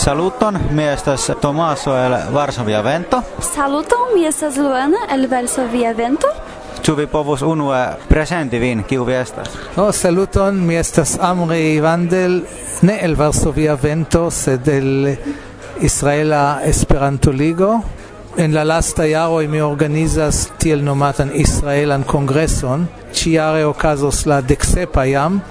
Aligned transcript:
Saluton, 0.00 0.58
mi 0.70 0.84
estas 0.84 1.30
Tomaso 1.42 1.92
el 1.94 2.32
Varsovia 2.32 2.80
Vento. 2.80 3.22
Saluton, 3.54 4.14
mi 4.14 4.24
estas 4.24 4.56
Luana 4.56 4.96
el 5.12 5.26
Varsovia 5.28 5.92
Vento. 5.92 6.26
Ĉu 6.80 6.94
vi 6.96 7.04
povus 7.06 7.42
unue 7.44 7.82
presenti 8.08 8.56
vin, 8.58 8.80
kiu 8.88 9.04
vi 9.04 9.18
estas? 9.18 9.52
Oh, 9.76 9.92
saluton, 9.92 10.62
mi 10.64 10.78
estas 10.80 11.18
Amri 11.20 11.82
Vandel, 11.84 12.40
ne 12.80 12.96
el 13.04 13.14
Varsovia 13.14 13.76
Vento, 13.76 14.30
sed 14.30 14.68
el 14.68 15.18
Israela 15.82 16.62
Esperanto 16.64 17.30
Ligo. 17.30 17.82
En 18.38 18.54
la 18.54 18.64
lasta 18.64 19.04
jaro 19.04 19.44
mi 19.48 19.60
organizas 19.60 20.48
tiel 20.56 20.82
nomatan 20.82 21.34
Israelan 21.34 22.04
kongreson, 22.04 22.88
ciare 23.12 23.66
okazos 23.66 24.24
la 24.24 24.40
deksepa 24.40 25.04
jam, 25.04 25.42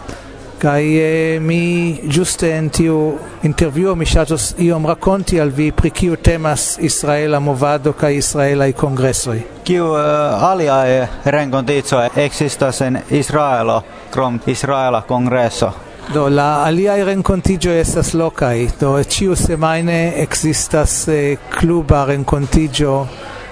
kai 0.59 0.97
eh, 0.99 1.39
mi 1.39 1.99
giuste 2.03 2.51
en 2.51 2.69
tiu 2.69 3.17
intervjuo 3.43 3.95
mi 3.95 4.05
ŝatus 4.05 4.53
iom 4.59 4.85
rakonti 4.85 5.39
al 5.39 5.49
vi 5.55 5.71
pri 5.71 5.89
kiu 5.89 6.15
temas 6.15 6.77
israela 6.81 7.39
movado 7.39 7.93
kaj 7.93 8.15
israelaj 8.15 8.73
kongresoj. 8.73 9.41
Kiu 9.63 9.85
eh, 9.85 10.01
uh, 10.03 10.43
aliaj 10.51 10.97
eh, 10.97 11.07
renkonticoj 11.25 12.09
ekzistas 12.15 12.81
en 12.81 12.99
israelo 13.09 13.81
krom 14.11 14.39
israela 14.45 15.01
kongreso? 15.01 15.71
Do 16.13 16.27
la 16.29 16.63
aliai 16.65 17.03
rencontigio 17.05 17.71
estas 17.71 18.13
locai, 18.13 18.67
do 18.79 19.03
ciu 19.03 19.35
semaine 19.35 20.13
existas 20.17 21.07
eh, 21.07 21.37
cluba 21.59 22.05
rencontigio 22.05 23.07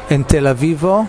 en 0.10 0.24
Tel 0.24 0.48
Avivo, 0.48 1.06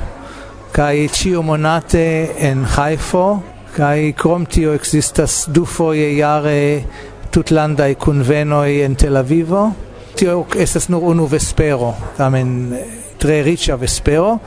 kai 0.72 1.08
ciu 1.08 1.42
monate 1.42 2.34
en 2.38 2.64
Haifo, 2.64 3.42
kai 3.76 4.12
krom 4.16 4.46
tio 4.46 4.74
existas 4.74 5.44
du 5.48 5.64
foje 5.64 6.16
jare 6.16 6.82
tutlandaj 7.30 7.94
kunvenoj 7.94 8.80
en 8.84 8.94
Tel 8.94 9.16
Avivo. 9.16 9.70
Tio 10.16 10.44
estas 10.56 10.88
nur 10.88 11.02
unu 11.02 11.26
vespero 11.26 11.94
tamen 12.16 12.74
tre 13.18 13.42
riĉa 13.42 13.76
vespero. 13.76 14.38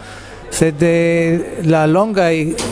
Sed 0.51 0.83
eh, 0.83 1.39
la 1.63 1.85
longa 1.87 2.27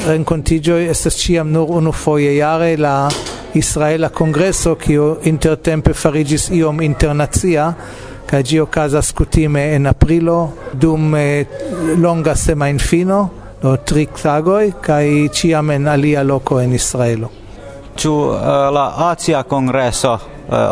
renkontiĝoj 0.07 0.89
estas 0.91 1.15
ĉiam 1.21 1.51
nur 1.51 1.71
unu 1.79 1.91
foje 1.91 2.35
jare. 2.35 2.75
La 2.77 3.09
Israela 3.53 4.09
Kongreso 4.09 4.75
kio 4.75 5.17
intertempe 5.23 5.93
fariĝis 5.93 6.49
iom 6.53 6.81
internacia 6.85 7.71
kaj 8.29 8.43
ĝi 8.45 8.59
okazas 8.61 9.09
kutime 9.17 9.63
en 9.75 9.87
aprilo 9.89 10.37
dum 10.73 11.15
eh, 11.15 11.45
longa 11.97 12.35
semajnfino 12.35 13.21
do 13.61 13.75
tri 13.77 14.07
tagoj 14.21 14.71
kaj 14.81 15.05
ĉiam 15.33 15.71
en 15.71 15.87
alia 15.87 16.23
loko 16.23 16.59
en 16.61 16.73
Israelo. 16.73 17.29
Ĉu 17.99 18.13
uh, 18.13 18.37
la 18.73 18.85
Asia 19.09 19.43
Kongreso 19.43 20.13
uh, 20.13 20.21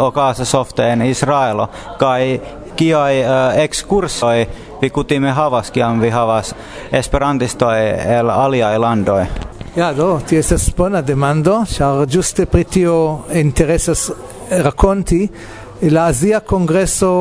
okazas 0.07 0.53
ofte 0.53 0.83
en 0.83 1.01
Israelo 1.01 1.67
kaj 1.99 2.39
kiaj 2.75 3.19
uh, 3.19 3.59
ekskursoj 3.63 4.45
vi 4.81 4.89
kutime 4.89 5.31
havas 5.31 5.71
kiam 5.73 5.99
vi 5.99 6.09
havas 6.09 6.53
esperantistoj 6.91 7.75
el 8.19 8.31
aliaj 8.31 8.77
landoj? 8.77 9.25
Ja, 9.75 9.91
do, 9.93 10.19
ti 10.27 10.37
estas 10.37 10.71
bona 10.77 11.01
demando, 11.01 11.59
char 11.69 12.05
giuste 12.09 12.45
pritio 12.45 13.19
interesas 13.33 14.11
rakonti 14.49 15.27
la 15.81 16.07
Asia 16.07 16.39
Kongreso 16.39 17.11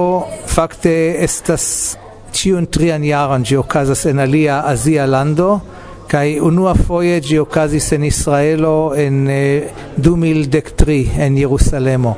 fakte 0.47 1.17
estas 1.25 1.97
ciun 2.33 2.67
trian 2.67 3.03
jaron 3.05 3.45
gi 3.45 3.57
okazas 3.57 4.07
en 4.07 4.19
alia 4.19 4.61
Asia 4.67 5.07
lando, 5.07 5.61
kai 6.09 6.39
unua 6.41 6.75
foje 6.75 7.21
gi 7.21 7.39
okazis 7.39 7.93
en 7.93 8.05
Israelo 8.05 8.95
en 8.95 9.29
eh, 9.29 9.71
2013 9.97 11.19
en 11.19 11.37
Jerusalemo. 11.37 12.17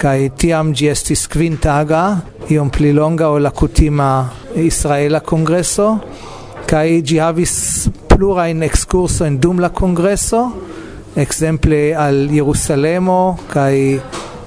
Kai 0.00 0.30
tiam 0.36 0.72
gi 0.72 0.88
estis 0.88 1.26
kvin 1.28 1.58
taga, 1.60 2.22
iom 2.48 2.70
pli 2.70 2.92
longa 2.92 3.28
o 3.28 3.38
la 3.38 3.50
kutima 3.50 4.10
Israela 4.56 5.20
kongreso, 5.20 5.88
kai 6.66 7.02
gi 7.02 7.18
havis 7.20 7.54
plurajn 8.08 8.62
ekskursojn 8.64 9.38
dum 9.40 9.60
la 9.60 9.68
kongreso, 9.68 10.42
exemple 11.16 11.94
al 11.94 12.28
Jerusalemo 12.30 13.38
kai 13.50 14.00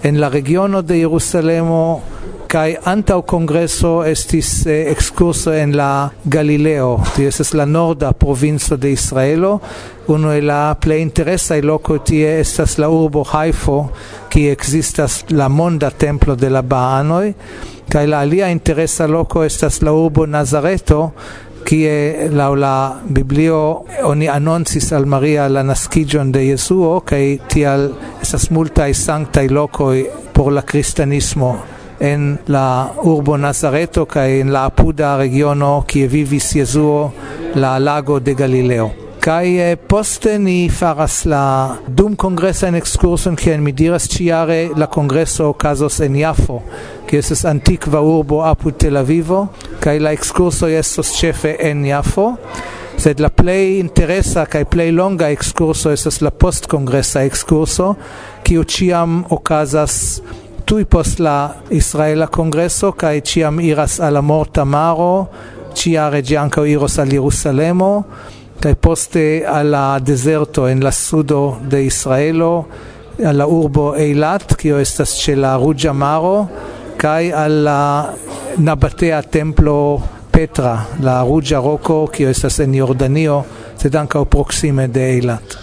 en 0.03 0.19
la 0.19 0.29
regiono 0.29 0.81
de 0.81 0.97
Jerusalemo 0.99 2.12
kai 2.53 2.75
antau 2.85 3.23
congresso 3.25 4.03
estis 4.05 4.67
eh, 4.67 4.91
excurso 4.91 5.51
en 5.53 5.71
la 5.73 6.11
Galileo. 6.23 6.99
Ti 7.15 7.25
es 7.25 7.53
la 7.57 7.65
norda 7.65 8.11
provinco 8.13 8.77
de 8.77 8.91
Israelo 8.91 9.59
uno 10.05 10.33
e 10.33 10.41
la 10.41 10.75
ple 10.79 10.99
interessa 10.99 11.55
i 11.55 11.61
loco 11.61 11.97
tie 12.01 12.39
estas 12.39 12.77
la 12.77 12.89
urbo 12.89 13.23
Haifo 13.23 13.89
ki 14.29 14.49
existas 14.51 15.23
la 15.29 15.47
monda 15.49 15.89
templo 15.89 16.35
de 16.35 16.49
la 16.49 16.61
Baanoi 16.61 17.33
kai 17.89 18.05
la 18.07 18.19
alia 18.19 18.49
interessa 18.49 19.07
loco 19.07 19.43
estas 19.43 19.81
la 19.81 19.91
urbo 19.91 20.27
Nazareto 20.27 21.13
kie 21.65 22.29
la 22.29 22.53
la 22.53 22.99
Biblio 23.03 23.85
oni 24.03 24.27
anoncis 24.27 24.91
al 24.93 25.07
Maria 25.07 25.47
la 25.49 25.63
nascigion 25.63 26.31
de 26.31 26.45
Jesuo 26.51 26.99
kaj 27.01 27.37
tial 27.47 27.93
estas 28.21 28.51
multaj 28.51 28.93
sanktaj 28.93 29.47
loco 29.49 29.93
por 30.33 30.51
la 30.51 30.61
cristianismo 30.61 31.72
en 31.99 32.37
la 32.47 32.89
urbo 33.03 33.37
Nazareto 33.37 34.05
kaj 34.05 34.39
en 34.41 34.51
la 34.53 34.65
apuda 34.65 35.17
regiono 35.17 35.83
kie 35.87 36.07
vivis 36.07 36.53
Jesuo 36.55 37.11
la 37.55 37.77
lago 37.79 38.19
de 38.19 38.33
Galileo. 38.33 38.91
Kaj 39.23 39.47
eh, 39.71 39.75
poste 39.77 40.39
ni 40.39 40.69
faras 40.69 41.21
la 41.25 41.77
dum 41.87 42.15
kongresa 42.15 42.67
en 42.67 42.75
ekskurson 42.75 43.37
kien 43.39 43.63
mi 43.63 43.71
diras 43.71 44.09
ĉiare 44.11 44.73
la 44.75 44.89
kongreso 44.91 45.47
okazos 45.53 46.01
en 46.03 46.17
Jafo, 46.19 46.59
ki 47.07 47.21
estas 47.21 47.45
antikva 47.47 48.01
urbo 48.03 48.41
apud 48.43 48.75
Tel 48.77 48.99
Avivo, 48.99 49.45
kaj 49.79 49.99
la 50.03 50.11
ekskurso 50.11 50.67
estos 50.67 51.15
ĉefe 51.21 51.55
en 51.71 51.85
Jafo. 51.87 52.33
sed 52.97 53.19
la 53.19 53.29
play 53.29 53.79
interesa 53.79 54.45
kai 54.45 54.63
play 54.69 54.91
longa 54.91 55.29
excurso 55.33 55.91
estas 55.91 56.21
la 56.21 56.31
post 56.31 56.67
congressa 56.71 57.23
excurso 57.25 57.95
kiu 58.45 58.61
uciam 58.61 59.23
ocasas 59.29 60.21
tui 60.65 60.85
post 60.85 61.19
la 61.19 61.55
Israela 61.69 62.27
Congresso 62.27 62.91
kai 62.91 63.21
ciam 63.21 63.59
iras 63.59 63.99
alla 63.99 64.21
morta 64.21 64.63
maro 64.63 65.29
cia 65.73 66.09
regi 66.09 66.35
anca 66.35 66.65
iros 66.65 66.97
al 66.97 67.09
Jerusalemo 67.09 68.05
kai 68.59 68.75
poste 68.75 69.43
alla 69.45 69.99
deserto 69.99 70.67
en 70.67 70.79
la 70.81 70.91
sudo 70.91 71.59
de 71.61 71.81
Israelo 71.81 72.67
alla 73.23 73.45
urbo 73.45 73.93
Eilat 73.95 74.55
kio 74.55 74.77
estas 74.77 75.17
ce 75.19 75.35
la 75.35 75.55
Rugia 75.55 75.93
maro 75.93 76.49
kai 76.97 77.31
alla 77.31 78.13
Nabatea 78.57 79.21
templo 79.23 80.01
Petra 80.31 80.87
la 80.99 81.21
Rugia 81.21 81.59
Rocco 81.59 82.07
kio 82.07 82.29
estas 82.29 82.59
en 82.59 82.73
Jordanio 82.73 83.43
sed 83.75 83.95
anca 83.95 84.23
proxime 84.25 84.87
de 84.87 85.01
Eilat 85.01 85.62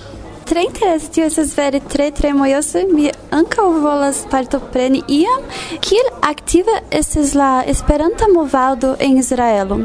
tre 0.51 0.65
interesse, 0.65 1.11
tio 1.13 1.25
esas 1.25 1.55
vere 1.55 1.81
tre 1.81 2.11
tre 2.11 2.33
mojose. 2.35 2.83
Mi 2.91 3.07
ankaŭ 3.31 3.69
volas 3.85 4.25
partopreni 4.31 5.05
iam 5.07 5.45
kiel 5.87 6.09
aktiva 6.27 6.81
estas 6.91 7.37
la 7.39 7.51
Esperanta 7.67 8.27
movado 8.35 8.97
en 8.99 9.19
Israelo. 9.19 9.79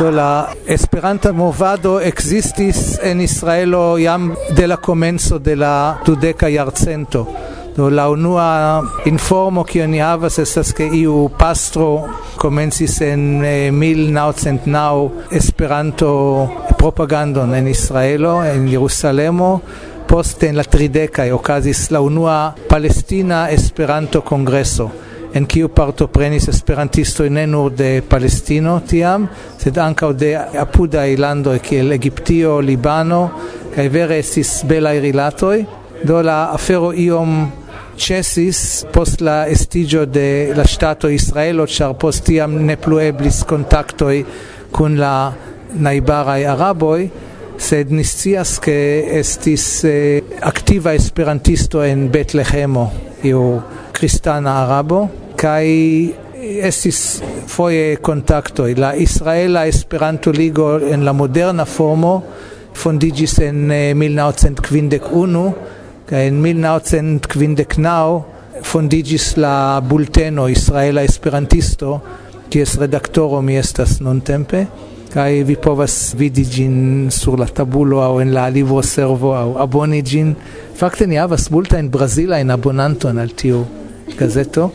Do 0.00 0.10
la 0.10 0.48
Esperanta 0.66 1.32
movado 1.32 2.00
ekzistis 2.00 2.98
en 3.02 3.20
Israelo 3.20 3.96
jam 3.98 4.34
de 4.56 4.66
la 4.66 4.76
comenzo 4.76 5.38
de 5.38 5.56
la 5.56 5.98
dudeka 6.06 6.50
jarcento. 6.50 7.26
Do 7.76 7.88
la 7.90 8.08
unua 8.10 8.82
informo 9.06 9.64
kio 9.64 9.86
ni 9.86 10.00
havas 10.00 10.38
estas 10.38 10.72
ke 10.72 10.90
iu 10.92 11.30
pastro 11.38 12.08
komencis 12.36 13.00
en 13.00 13.44
eh, 13.44 13.70
1909 13.70 15.30
Esperanto 15.30 16.50
propagandon 16.76 17.54
en 17.54 17.68
Israelo 17.68 18.44
en 18.44 18.68
Jerusalemo 18.68 19.60
Poste 20.12 20.50
en 20.50 20.58
la 20.60 20.64
tridecae 20.68 21.32
okazis 21.32 21.86
la 21.90 22.02
unua 22.04 22.54
Palestina 22.68 23.46
Esperanto 23.50 24.20
Kongreso, 24.20 24.90
en 25.32 25.46
kiu 25.48 25.70
partoprenis 25.72 26.50
esperantisto 26.52 27.24
ne 27.32 27.46
nur 27.46 27.70
de 27.72 28.02
Palestino 28.04 28.74
tiam, 28.84 29.24
sed 29.56 29.80
ankaŭ 29.80 30.10
de 30.12 30.34
apudaj 30.36 31.16
landoj 31.16 31.56
kiel 31.64 31.96
Egiptio, 31.96 32.58
Libano, 32.60 33.22
kaj 33.72 33.88
vere 33.88 34.20
estis 34.20 34.52
belaj 34.68 34.98
rilatoj. 35.00 35.56
Do 36.04 36.20
la 36.20 36.52
afero 36.52 36.92
iom 36.92 37.48
cesis 37.96 38.84
post 38.92 39.24
la 39.24 39.46
estigio 39.48 40.04
de 40.04 40.52
la 40.52 40.68
Stato 40.68 41.08
Israelo, 41.08 41.64
ĉar 41.64 41.96
post 41.96 42.26
tiam 42.28 42.60
ne 42.68 42.76
plu 42.76 43.00
eblis 43.00 43.46
kontaktoj 43.48 44.20
kun 44.76 45.00
la 45.00 45.32
naibaraj 45.72 46.42
araboj, 46.52 47.00
sed 47.62 47.92
ni 47.94 48.02
scias 48.04 48.56
ke 48.62 48.74
estis 49.20 49.84
eh, 49.86 50.22
activa 50.42 50.94
esperantisto 50.98 51.84
en 51.86 52.08
Betlehemo 52.10 52.90
iu 53.22 53.62
kristana 53.94 54.56
arabo 54.64 55.08
kai 55.38 56.14
estis 56.68 57.22
foje 57.46 57.96
contacto 58.02 58.66
la 58.76 58.96
Israela 58.96 59.66
Esperanto 59.66 60.32
Ligo 60.32 60.78
en 60.80 61.04
la 61.04 61.12
moderna 61.12 61.64
formo 61.64 62.24
fondigis 62.74 63.38
en 63.38 63.70
eh, 63.70 63.94
1951 63.94 65.54
kai 66.06 66.26
en 66.26 66.42
1959 66.42 68.22
fondigis 68.62 69.36
la 69.36 69.80
bulteno 69.80 70.48
Israela 70.48 71.02
Esperantisto 71.02 72.02
kies 72.50 72.74
redaktoro 72.76 73.40
mi 73.40 73.56
estas 73.56 74.00
nuntempe 74.00 74.66
kai 75.12 75.42
vi 75.44 75.56
povas 75.60 76.14
vidi 76.16 76.44
gin 76.48 77.10
sur 77.10 77.36
la 77.36 77.46
tabulo 77.46 78.00
au 78.00 78.20
en 78.20 78.32
la 78.32 78.48
libro 78.50 78.82
servo 78.82 79.34
au 79.34 79.58
aboni 79.60 80.02
gin. 80.02 80.34
Fakte 80.74 81.06
ni 81.06 81.16
havas 81.20 81.50
multa 81.50 81.78
en 81.78 81.90
brazila 81.90 82.40
en 82.40 82.50
abonanton 82.50 83.18
al 83.18 83.34
tiu 83.36 83.66
gazeto. 84.18 84.70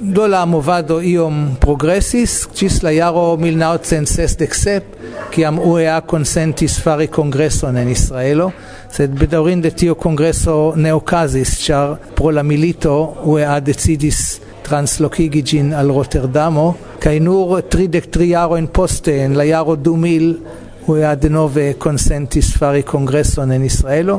Do 0.00 0.26
la 0.26 0.46
movado 0.46 1.02
iom 1.02 1.56
progresis. 1.60 2.48
Cis 2.54 2.80
la 2.82 2.94
jaro 2.96 3.36
1967 3.36 5.28
kiam 5.30 5.58
UEA 5.60 6.00
consentis 6.00 6.78
fari 6.80 7.08
congresson 7.08 7.76
en 7.76 7.88
Israelo. 7.92 8.50
Sed 8.90 9.12
bedaurinde 9.20 9.70
tio 9.70 9.94
congresso 9.94 10.72
ne 10.76 10.92
okazis 10.96 11.58
char 11.60 11.98
pro 12.16 12.30
la 12.30 12.42
milito 12.42 12.96
UEA 13.24 13.60
decidis 13.60 14.40
translocigi 14.72 15.42
gin 15.44 15.74
al 15.74 15.90
Rotterdamo, 15.92 16.76
kai 16.98 17.18
nur 17.20 17.58
33 17.60 18.08
tri 18.08 18.28
jaroin 18.30 18.70
poste, 18.72 19.18
en 19.20 19.36
la 19.36 19.44
jaro 19.44 19.74
2000, 19.76 20.38
ue 20.88 21.04
adenove 21.04 21.74
consentis 21.78 22.54
fari 22.56 22.82
congresson 22.82 23.52
en 23.52 23.66
Israelo, 23.68 24.16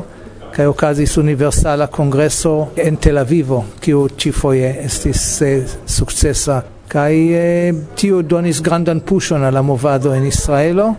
kai 0.54 0.68
okazis 0.70 1.16
universala 1.18 1.88
congresso 1.90 2.70
en 2.76 3.00
Tel 3.02 3.18
Avivo, 3.18 3.64
kiu 3.82 4.06
cifoje 4.14 4.70
estis 4.84 5.24
eh, 5.42 5.66
successa, 5.84 6.60
kai 6.86 7.18
eh, 7.34 7.74
tio 7.98 8.22
donis 8.22 8.62
grandan 8.62 9.02
pushon 9.02 9.42
alla 9.42 9.62
movado 9.62 10.14
en 10.14 10.24
Israelo, 10.24 10.92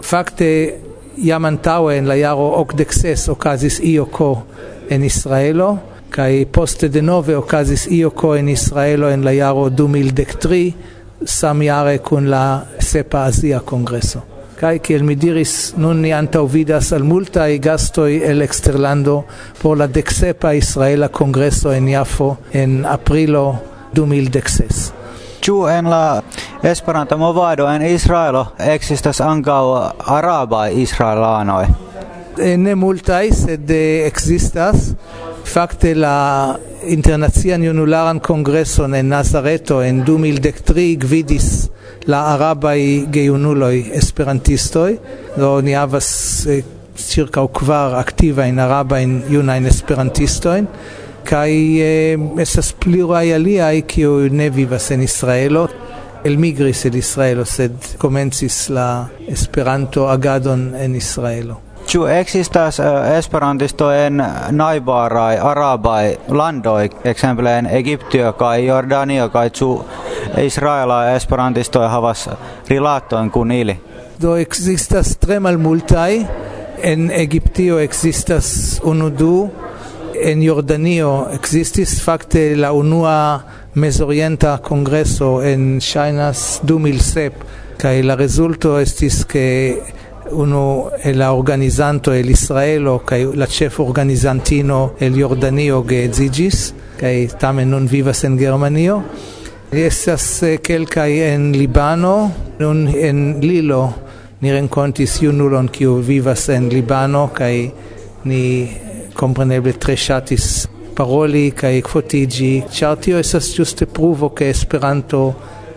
fakte 0.00 0.50
jam 1.20 1.44
antaue 1.44 1.98
en 2.00 2.08
la 2.08 2.16
jaro 2.16 2.48
okdek 2.64 2.96
okazis 3.28 3.80
ioko 3.84 4.32
en 4.88 5.04
Israelo 5.04 5.89
kai 6.10 6.46
poste 6.46 6.88
de 6.88 7.02
nove 7.02 7.36
okazis 7.36 7.86
io 7.90 8.12
en 8.36 8.48
Israelo 8.48 9.10
en 9.10 9.24
la 9.24 9.32
jaro 9.32 9.68
2003 9.70 10.72
sam 11.24 11.62
jare 11.62 11.98
kun 11.98 12.30
la 12.30 12.62
sepa 12.78 13.24
Asia 13.24 13.60
kongreso 13.60 14.22
kai 14.60 14.78
kiel 14.78 15.02
mi 15.02 15.14
diris 15.14 15.74
nun 15.76 16.00
ni 16.02 16.12
antaŭ 16.12 16.44
vidas 16.46 16.92
al 16.92 17.04
multa 17.04 17.48
i 17.48 17.58
gastoi 17.58 18.22
el 18.22 18.42
eksterlando 18.42 19.24
por 19.62 19.78
la 19.78 19.86
dexepa 19.86 20.52
Israela 20.52 21.08
kongreso 21.08 21.72
en 21.72 21.88
Jafo 21.88 22.36
en 22.52 22.84
aprilo 22.86 23.58
2016 23.94 24.92
Ĉu 25.40 25.68
en 25.68 25.90
la 25.90 26.22
Esperanto 26.62 27.16
movado 27.18 27.68
en 27.72 27.82
Israelo 27.82 28.46
existas 28.58 29.20
ankaŭ 29.20 29.64
araba 30.06 30.68
israelanoj? 30.68 31.89
eh, 32.40 32.56
ne 32.58 32.74
multaj, 32.74 33.30
sed 33.44 33.70
eh. 33.70 34.94
Fakte 35.44 35.94
la 35.94 36.56
Internazian 36.86 37.62
junularan 37.64 38.20
Congresson 38.20 38.94
en 38.94 39.08
Nazareto 39.08 39.82
en 39.82 40.04
2013 40.04 40.96
gvidis 41.00 41.68
la 42.06 42.20
arabai 42.34 43.06
geunuloi 43.12 43.90
esperantistoj, 43.98 44.96
do 45.36 45.60
ni 45.60 45.74
havas 45.76 46.10
eh, 46.46 46.62
circa 46.96 47.46
kvar 47.46 47.98
aktivajn 48.00 48.58
arabajn 48.58 49.22
esperantisto 49.30 49.66
esperantistojn. 49.66 50.68
Kaj 51.24 51.52
eh, 51.52 52.18
estas 52.40 52.72
pluraj 52.72 53.32
aliaj 53.34 53.82
kiuj 53.86 54.30
ne 54.32 54.50
vivas 54.50 54.90
en 54.90 55.02
Israelo. 55.02 55.68
El 56.24 56.36
migris 56.36 56.84
el 56.84 56.96
Israelo 57.00 57.44
sed 57.44 57.96
komencis 57.98 58.68
la 58.68 59.08
Esperanto 59.28 60.08
agadon 60.08 60.74
en 60.76 60.94
Israelo. 60.94 61.69
Ĉu 61.90 62.04
ekzistas 62.06 62.76
uh, 62.78 62.86
eh, 62.86 63.16
esperantisto 63.18 63.88
en 63.90 64.20
najbaraj 64.54 65.40
arabaj 65.42 66.12
landoj, 66.30 66.84
ekzemple 67.10 67.54
en 67.58 67.66
Egiptio 67.66 68.30
kaj 68.38 68.62
Jordanio 68.62 69.26
kaj 69.32 69.50
ĉu 69.58 69.70
Israela 70.44 71.00
esperantistoj 71.16 71.88
havas 71.90 72.28
rilatojn 72.68 73.30
kun 73.34 73.50
ili? 73.56 73.74
Do 74.22 74.36
ekzistas 74.38 75.16
tre 75.18 75.40
malmultaj. 75.42 76.20
En 76.92 77.10
Egiptio 77.10 77.80
ekzistas 77.82 78.80
unu 78.86 79.10
du, 79.10 79.34
en 80.14 80.42
Jordanio 80.46 81.10
ekzistis 81.34 81.98
fakte 82.04 82.54
la 82.56 82.70
unua 82.72 83.40
mezorienta 83.74 84.60
kongreso 84.62 85.40
en 85.42 85.80
Ŝajnas 85.82 86.60
2007 86.62 87.30
kaj 87.82 88.02
la 88.06 88.14
rezulto 88.14 88.78
estis 88.78 89.24
ke 89.24 89.48
uno 90.32 90.90
el 91.02 91.18
la 91.18 91.32
organizzanto 91.32 92.12
el 92.12 92.30
Israelo 92.30 92.98
kaj 93.04 93.24
la 93.34 93.46
ĉef 93.46 93.80
organizzantino 93.80 94.92
el 95.00 95.18
Jordanio 95.18 95.82
geedziĝis 95.82 96.60
kaj 97.00 97.14
tamen 97.40 97.70
non 97.70 97.86
vivas 97.86 98.24
en 98.24 98.38
Germanio. 98.38 99.02
Li 99.72 99.82
estas 99.82 100.42
eh, 100.42 100.58
kelkaj 100.58 101.12
en 101.34 101.52
Libano, 101.52 102.30
nun 102.58 102.88
en 102.88 103.40
Lilo 103.40 103.92
ni 104.40 104.52
renkontis 104.52 105.20
junulon 105.22 105.68
kiu 105.68 106.00
vivas 106.02 106.48
en 106.48 106.68
Libano 106.68 107.28
kaj 107.34 107.54
ni 108.24 108.42
kompreneble 109.14 109.72
tre 109.78 109.96
ŝatis 109.96 110.66
paroli 110.96 111.50
kaj 111.56 111.82
fotigi 111.88 112.62
chartio 112.72 113.16
tio 113.16 113.22
giuste 113.22 113.56
ĝuste 113.56 113.86
pruvo 113.86 114.28
ke 114.28 114.50
Esperanto 114.50 115.22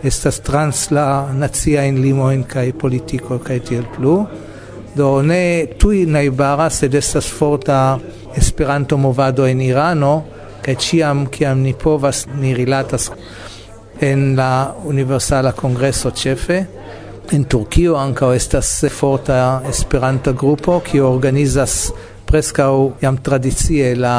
estas 0.04 0.40
trans 0.40 0.90
la 0.90 1.32
nazia 1.32 1.84
in 1.88 2.00
limoin 2.02 2.44
kai 2.44 2.72
politico 2.72 3.38
kai 3.38 3.60
tiel 3.60 3.84
plu 3.96 4.26
do 4.94 5.22
ne 5.22 5.66
tui 5.78 6.06
bara 6.30 6.70
se 6.70 6.88
estas 6.92 7.26
forta 7.26 7.98
esperanto 8.36 8.96
movado 8.96 9.46
en 9.46 9.60
Irano 9.60 10.24
kai 10.62 10.76
ciam 10.76 11.26
kiam 11.26 11.62
ni 11.62 11.74
povas 11.74 12.26
ni 12.40 12.54
rilatas 12.54 13.10
en 14.00 14.36
la 14.36 14.74
universala 14.84 15.52
kongreso 15.52 16.10
cefe 16.10 16.66
en 17.32 17.44
Turkio 17.44 17.96
anka 17.96 18.34
estas 18.34 18.84
forta 18.90 19.62
esperanto 19.68 20.32
grupo 20.32 20.80
ki 20.80 21.00
organizas 21.00 21.92
preskaŭ 22.26 22.92
jam 23.00 23.16
tradicie 23.16 23.94
la 23.96 24.16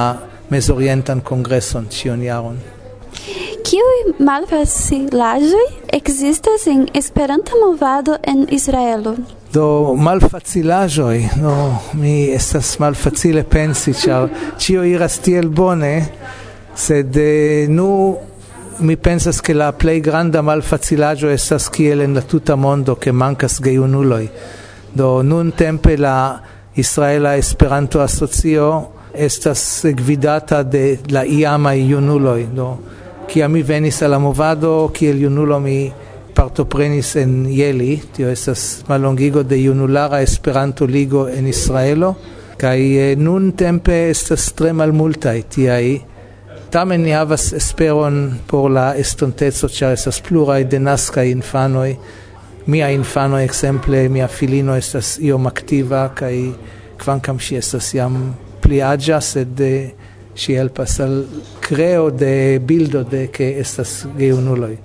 mezorientan 0.49 1.21
kongreson 1.21 1.89
ĉiun 1.89 2.23
jaron. 2.23 2.74
Kiuj 3.75 4.13
malfacilaĵoj 4.23 5.63
ekzistas 5.97 6.67
en 6.67 6.85
Esperanta 6.93 7.57
movado 7.59 8.15
en 8.23 8.45
Israelo? 8.49 9.15
do 9.53 9.95
malfacilaĵoj. 9.99 11.17
No, 11.41 11.79
mi 11.93 12.13
estas 12.37 12.79
malfacile 12.79 13.43
pensi 13.43 13.93
ĉar 13.93 14.29
ĉio 14.63 14.85
iras 14.87 15.19
tiel 15.19 15.49
bone 15.49 15.91
sed 16.85 17.17
eh, 17.17 17.67
nu 17.67 17.89
mi 18.79 18.95
pensas 18.95 19.41
ke 19.41 19.53
la 19.53 19.71
plej 19.71 19.99
granda 20.07 20.41
malfacilaĵo 20.41 21.35
estas 21.35 21.67
kiel 21.67 22.07
en 22.07 22.15
la 22.15 22.21
tuta 22.21 22.55
mondo 22.55 22.95
ke 22.95 23.11
mankas 23.11 23.59
gejunuloj. 23.59 24.25
Do 24.93 25.23
nun 25.23 25.51
tempe 25.51 25.97
la 25.97 26.17
Israela 26.75 27.35
Esperanto 27.35 27.99
Asocio 27.99 28.69
estas 29.13 29.85
gvidata 30.03 30.63
de 30.63 30.97
la 31.09 31.25
iamaj 31.25 31.81
junuloj. 31.89 32.45
Do 32.55 32.77
Kia 33.27 33.47
mi 33.47 33.63
venis 33.63 34.01
al 34.01 34.19
movado 34.19 34.87
movado, 34.87 34.93
il 35.01 35.19
junulo 35.19 35.59
mi 35.59 35.91
partoprenis 36.33 37.15
en 37.15 37.45
Yeli, 37.45 38.01
tio 38.13 38.29
estas 38.29 38.83
malongigo 38.87 39.43
de 39.43 39.57
junulara 39.63 40.21
Esperanto 40.21 40.85
Ligo 40.85 41.27
en 41.29 41.47
Israelo, 41.47 42.15
kai 42.57 42.97
eh, 42.97 43.15
nun 43.15 43.53
tempe 43.53 44.09
estas 44.09 44.51
tre 44.53 44.73
malmultaj 44.73 45.41
tiaj. 45.49 46.01
Tamen 46.71 47.03
ni 47.03 47.11
havas 47.11 47.53
esperon 47.53 48.39
por 48.47 48.69
la 48.71 48.93
estontezo 48.99 49.69
ĉar 49.71 49.95
estas 49.95 50.19
pluraj 50.21 50.63
denaskaj 50.71 51.29
infanoj. 51.31 51.95
Mia 52.67 52.89
infano 52.91 53.39
ekzemple, 53.39 54.09
mia 54.09 54.27
filino 54.27 54.75
estas 54.75 55.17
iom 55.21 55.47
aktiva 55.47 56.09
kaj 56.15 56.33
kvankam 56.99 57.39
ŝi 57.39 57.59
estas 57.61 57.93
jam 57.93 58.17
pli 58.61 58.81
aĝa, 58.81 59.21
sed 59.21 59.61
eh, 59.61 60.04
si 60.35 60.53
helpas 60.53 60.99
al 60.99 61.25
creo 61.59 62.11
de 62.11 62.59
bildo 62.59 63.03
de 63.03 63.29
che 63.29 63.57
estas 63.59 64.05
geunuloi. 64.17 64.77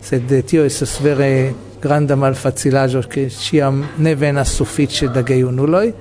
Sed 0.00 0.28
tio 0.44 0.64
estas 0.64 1.00
vere 1.00 1.54
granda 1.80 2.16
malfacilaggio 2.16 3.02
che 3.08 3.30
ciam 3.30 3.84
ne 3.96 4.14
venas 4.14 4.52
suffice 4.54 5.08
da 5.08 5.22
geunuloi, 5.22 5.94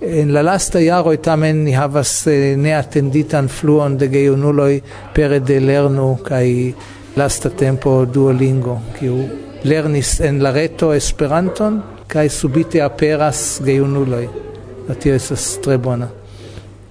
en 0.00 0.32
la 0.32 0.42
lasta 0.42 0.80
iaro 0.80 1.16
tamen 1.18 1.64
ni 1.64 1.72
havas 1.74 2.26
eh, 2.26 2.54
ne 2.56 2.74
attenditan 2.74 3.48
fluon 3.48 3.96
de 3.96 4.08
geunuloi 4.08 4.82
per 5.14 5.40
de 5.40 5.58
lernu 5.60 6.18
kai 6.22 6.74
lasta 7.16 7.50
tempo 7.50 8.04
duolingo 8.04 8.78
kiu 8.98 9.16
lernis 9.64 10.20
en 10.20 10.42
la 10.42 10.52
reto 10.52 10.92
esperanton 10.92 11.82
kai 12.06 12.28
subite 12.28 12.80
aperas 12.80 13.60
geunuloi. 13.64 14.28
Tio 14.98 15.14
estas 15.14 15.58
tre 15.60 15.76
bona. 15.76 16.17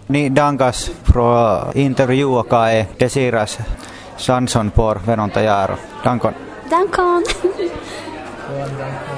Ni 0.08 0.36
dankas 0.36 0.92
pro 1.12 1.36
intervjua 1.76 2.44
kai 2.44 2.88
desiras 3.00 3.60
Sanson 4.18 4.72
por 4.72 5.00
venontajaro. 5.08 5.78
Dankon. 6.04 6.34
Dankon. 6.70 7.24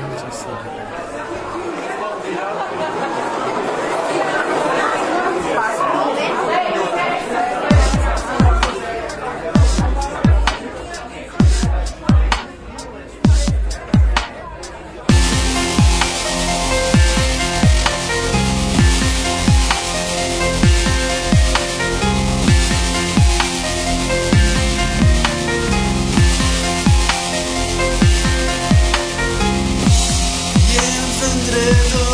kredo 31.50 32.08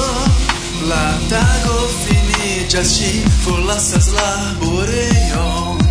La 0.90 1.06
tago 1.30 1.78
finiĝas 2.00 2.96
ŝi 2.98 3.12
forlasas 3.44 4.10
la 4.16 4.32
borejon 4.64 5.84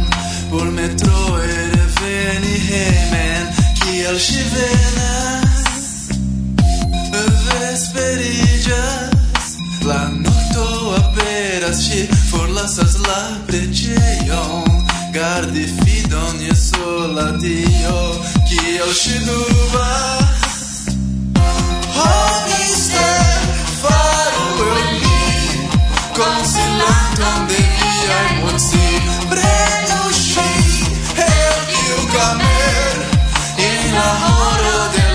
Por 0.51 0.67
metroe 0.81 1.55
reveni 1.77 2.57
hejmen 2.69 3.55
Kiel 3.85 4.19
ŝi 4.19 4.43
venas? 4.53 5.65
Vesperiĝas. 7.49 9.47
La 9.87 10.01
nokto 10.13 10.65
aperas 10.99 11.83
ŝi 11.87 12.01
forlasas 12.31 12.95
la 13.07 13.21
preĝejon. 13.49 14.83
Gardi 15.15 15.67
fidon 15.79 16.41
je 16.43 16.55
sola 16.59 17.29
dio 17.43 18.01
Kiel 18.49 18.91
ŝi 19.03 19.17
dubas. 19.27 20.57
Oh, 21.95 22.35
Mr. 22.49 23.24
donde 27.25 27.57
guía 27.57 28.19
In 33.59 33.95
hora 34.37 34.89
del 34.95 35.14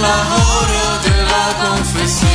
la 0.00 0.16
horo 0.34 0.86
de 1.04 1.16
la 1.32 1.46
confesión. 1.64 2.28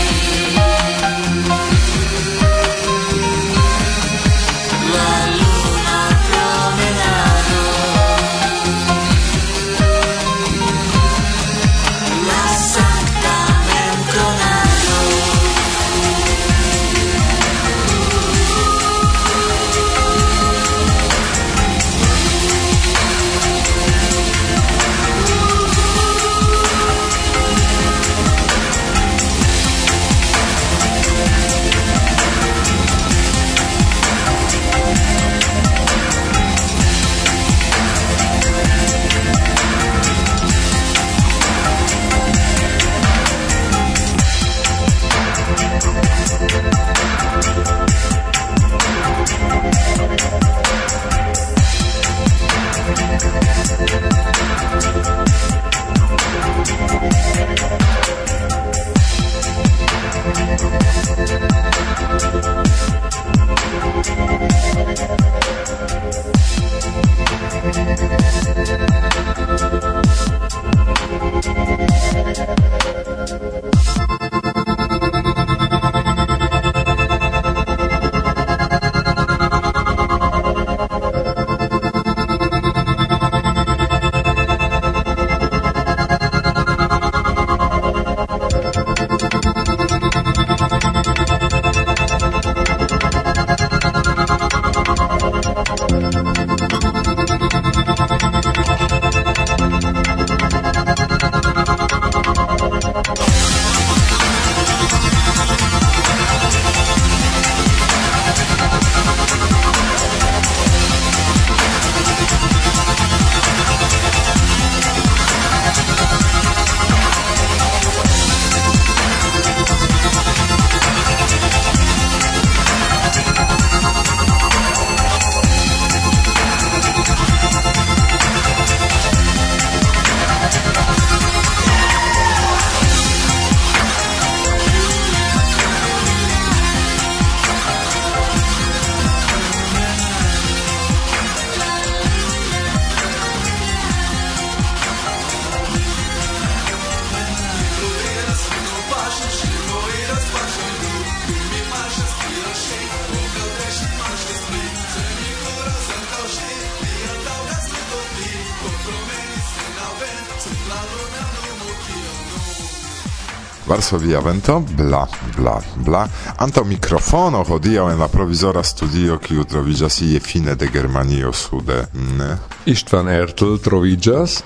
Varsovia 163.74 164.20
Vento, 164.20 164.63
bla, 164.77 165.08
bla, 165.38 165.62
bla. 165.75 166.08
Anto 166.38 166.62
mikrofono 166.63 167.39
hodiaŭ 167.48 167.88
en 167.89 168.03
la 168.03 168.08
provizora 168.08 168.62
studio, 168.63 169.15
kiu 169.18 169.42
troviĝas 169.50 169.98
je 170.06 170.20
fine 170.22 170.53
de 170.56 170.68
Germanio 170.74 171.32
sude. 171.34 171.80
Ne? 172.20 172.27
Istvan 172.70 173.10
Ertl 173.10 173.56
troviĝas. 173.65 174.44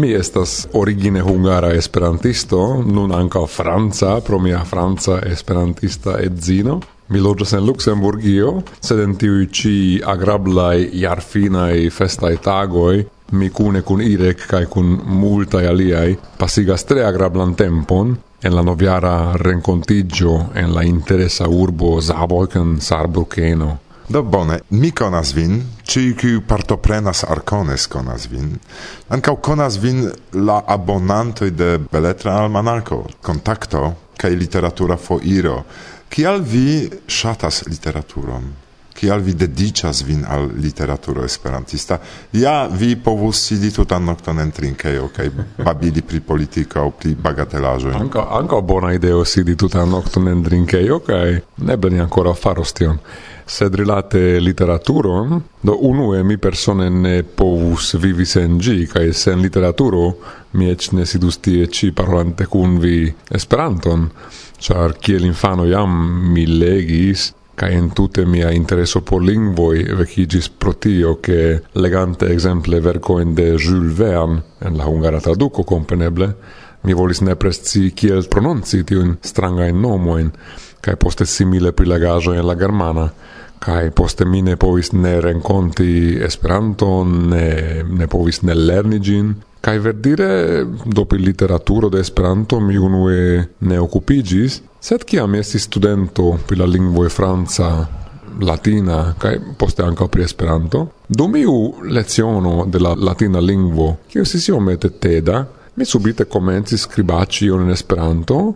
Mi 0.00 0.14
estas 0.16 0.64
origine 0.72 1.20
hungara 1.20 1.74
esperantisto, 1.76 2.62
nun 2.86 3.12
ankaŭ 3.12 3.44
franca 3.46 4.14
pro 4.24 4.40
mia 4.40 4.64
franca 4.64 5.18
esperantista 5.28 6.16
edzino. 6.24 6.80
Mi 7.12 7.20
loĝas 7.20 7.52
en 7.52 7.66
Luksemburgio, 7.68 8.62
sed 8.80 9.04
en 9.04 9.12
tiuj 9.20 9.46
ĉi 9.60 9.76
agrablaj 10.14 10.88
jarfinaj 11.04 11.90
festaj 12.00 12.36
tagoj 12.48 13.04
mi 13.30 13.50
kune 13.50 13.82
kun 13.82 14.00
Irek 14.02 14.46
kaj 14.50 14.64
kun 14.72 14.96
multaj 15.20 15.66
aliaj 15.68 16.16
pasigas 16.38 16.84
tre 16.84 17.04
agrablan 17.06 17.54
tempon, 17.54 18.16
en 18.42 18.54
la 18.54 18.62
noviara 18.62 19.36
rencontigio 19.36 20.50
en 20.54 20.74
la 20.74 20.84
interesa 20.84 21.48
urbo 21.48 22.00
Zabolken 22.00 22.80
Sarbrukeno. 22.80 23.78
Do 24.08 24.22
bone, 24.22 24.60
mi 24.70 24.90
konas 24.90 25.34
vin, 25.34 25.62
ci 25.86 26.14
kiu 26.18 26.40
partoprenas 26.42 27.22
Arcones 27.24 27.86
konas 27.86 28.26
vin, 28.30 28.56
ancau 29.08 29.36
konas 29.36 29.76
vin 29.78 30.08
la 30.32 30.64
abonantoi 30.66 31.50
de 31.50 31.78
Beletra 31.92 32.40
Almanako, 32.42 33.04
Kontakto 33.22 33.94
kaj 34.18 34.34
Literatura 34.34 34.96
Foiro. 34.96 35.62
Kial 36.10 36.42
vi 36.42 36.90
shatas 37.06 37.62
literaturon? 37.68 38.50
kial 38.94 39.20
vi 39.20 39.34
dedicas 39.34 40.02
vin 40.06 40.24
al 40.28 40.48
literaturo 40.56 41.24
esperantista, 41.24 41.98
ja 42.32 42.68
vi 42.72 42.96
povus 42.96 43.46
sidi 43.46 43.70
tutan 43.72 44.04
nocton 44.04 44.40
en 44.40 44.50
trinkejo 44.50 45.08
kaj 45.16 45.30
babili 45.64 46.02
pri 46.02 46.20
politika 46.20 46.82
aŭ 46.82 46.90
pri 46.98 47.14
bagatelaĵoj. 47.14 47.94
Anka, 47.94 48.26
anka 48.38 48.60
bona 48.60 48.92
ideo 48.94 49.24
sidi 49.24 49.56
tutan 49.56 49.90
nocton 49.90 50.28
en 50.28 50.44
trinkejo 50.44 51.00
kaj 51.06 51.40
eble 51.68 51.90
ni 51.90 52.00
ancora 52.00 52.34
faros 52.34 52.72
tion. 52.72 52.98
Sed 53.50 53.74
rilate 53.74 54.38
literaturon, 54.40 55.40
do 55.62 55.74
unue 55.74 56.22
mi 56.22 56.36
persone 56.38 56.90
ne 56.90 57.22
povus 57.22 57.94
vivi 57.98 58.26
sen 58.26 58.60
gi, 58.62 58.86
kaj 58.86 59.12
sen 59.12 59.42
literaturo 59.42 60.04
mi 60.52 60.70
ec 60.70 60.92
ne 60.92 61.06
sidus 61.06 61.40
tie 61.42 61.66
ci 61.66 61.90
parolante 61.90 62.46
kun 62.46 62.78
vi 62.78 63.10
Esperanton, 63.30 64.06
ĉar 64.60 64.94
kiel 65.02 65.26
infano 65.26 65.66
jam 65.66 65.98
mi 66.32 66.46
legis 66.46 67.32
ca 67.60 67.68
in 67.68 67.92
tutte 67.92 68.24
mia 68.24 68.50
intereso 68.50 69.02
por 69.02 69.20
lingvoi 69.20 69.82
vecigis 69.92 70.48
pro 70.48 70.72
tio 70.78 71.20
che 71.20 71.62
legante 71.72 72.30
exemple 72.30 72.80
vercoin 72.80 73.34
de 73.34 73.54
Jules 73.56 73.92
Verne, 73.92 74.42
en 74.60 74.78
la 74.78 74.86
hungara 74.86 75.20
traduco 75.20 75.62
compreneble, 75.62 76.36
mi 76.80 76.94
volis 76.94 77.20
ne 77.20 77.36
presci 77.36 77.92
kiel 77.92 78.24
prononci 78.28 78.80
tiun 78.82 79.18
strangain 79.20 79.76
nomoin, 79.78 80.30
cae 80.80 80.96
poste 80.96 81.26
simile 81.26 81.74
prilagajo 81.76 82.32
en 82.32 82.46
la 82.48 82.56
germana, 82.56 83.10
kai 83.60 83.90
poste 83.92 84.24
mi 84.24 84.40
ne 84.40 84.56
povis 84.56 84.94
ne 84.96 85.18
renkonti 85.20 86.16
Esperanton, 86.16 87.12
ne, 87.28 87.84
ne 87.84 88.08
povis 88.08 88.40
ne 88.40 88.56
lerni 88.56 89.02
gin, 89.04 89.34
Kai 89.60 89.78
verdire 89.78 90.64
do 90.84 91.04
pri 91.04 91.20
literaturo 91.20 91.88
de 91.88 92.00
Esperanto 92.00 92.60
mi 92.60 92.76
unue 92.76 93.48
ne 93.58 93.78
okupigis, 93.78 94.62
sed 94.80 95.04
kiam 95.04 95.34
esti 95.34 95.58
studento 95.58 96.38
per 96.46 96.58
la 96.58 96.66
lingvoj 96.66 97.08
franca, 97.12 97.68
latina 98.40 99.14
kai 99.18 99.36
poste 99.56 99.84
ankaŭ 99.84 100.08
pri 100.08 100.24
Esperanto, 100.24 100.88
Do 101.08 101.26
mi 101.28 101.44
u 101.46 101.74
leziono 101.82 102.64
de 102.66 102.78
la 102.78 102.94
latina 102.94 103.40
lingvo, 103.40 103.96
kiu 104.08 104.24
si 104.24 104.52
omete 104.52 104.88
teda, 104.88 105.44
mi 105.74 105.84
subite 105.84 106.24
comenzi 106.24 106.78
scribaci 106.78 107.46
ion 107.46 107.62
en 107.62 107.70
Esperanto 107.70 108.54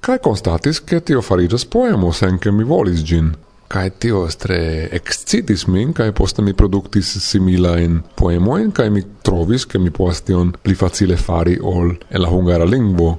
kai 0.00 0.18
konstatis 0.18 0.80
ke 0.80 1.00
tio 1.00 1.22
farigas 1.22 1.64
poemo 1.64 2.12
sen 2.12 2.38
ke 2.38 2.50
mi 2.50 2.64
volis 2.64 3.04
gin. 3.06 3.30
Kai 3.72 3.88
tio 3.96 4.26
stre 4.28 4.88
excitis 4.92 5.62
min, 5.64 5.94
kai 5.96 6.10
poste 6.12 6.42
mi 6.44 6.52
produktis 6.52 7.14
simila 7.24 7.78
in 7.80 8.02
poemoin, 8.20 8.68
kai 8.68 8.90
mi 8.92 9.00
trovis, 9.24 9.64
ke 9.64 9.78
mi 9.80 9.88
postion 9.88 10.50
pli 10.60 10.74
facile 10.76 11.16
fari 11.16 11.54
ol 11.56 11.94
en 12.10 12.20
la 12.20 12.28
hungara 12.28 12.66
lingvo. 12.68 13.14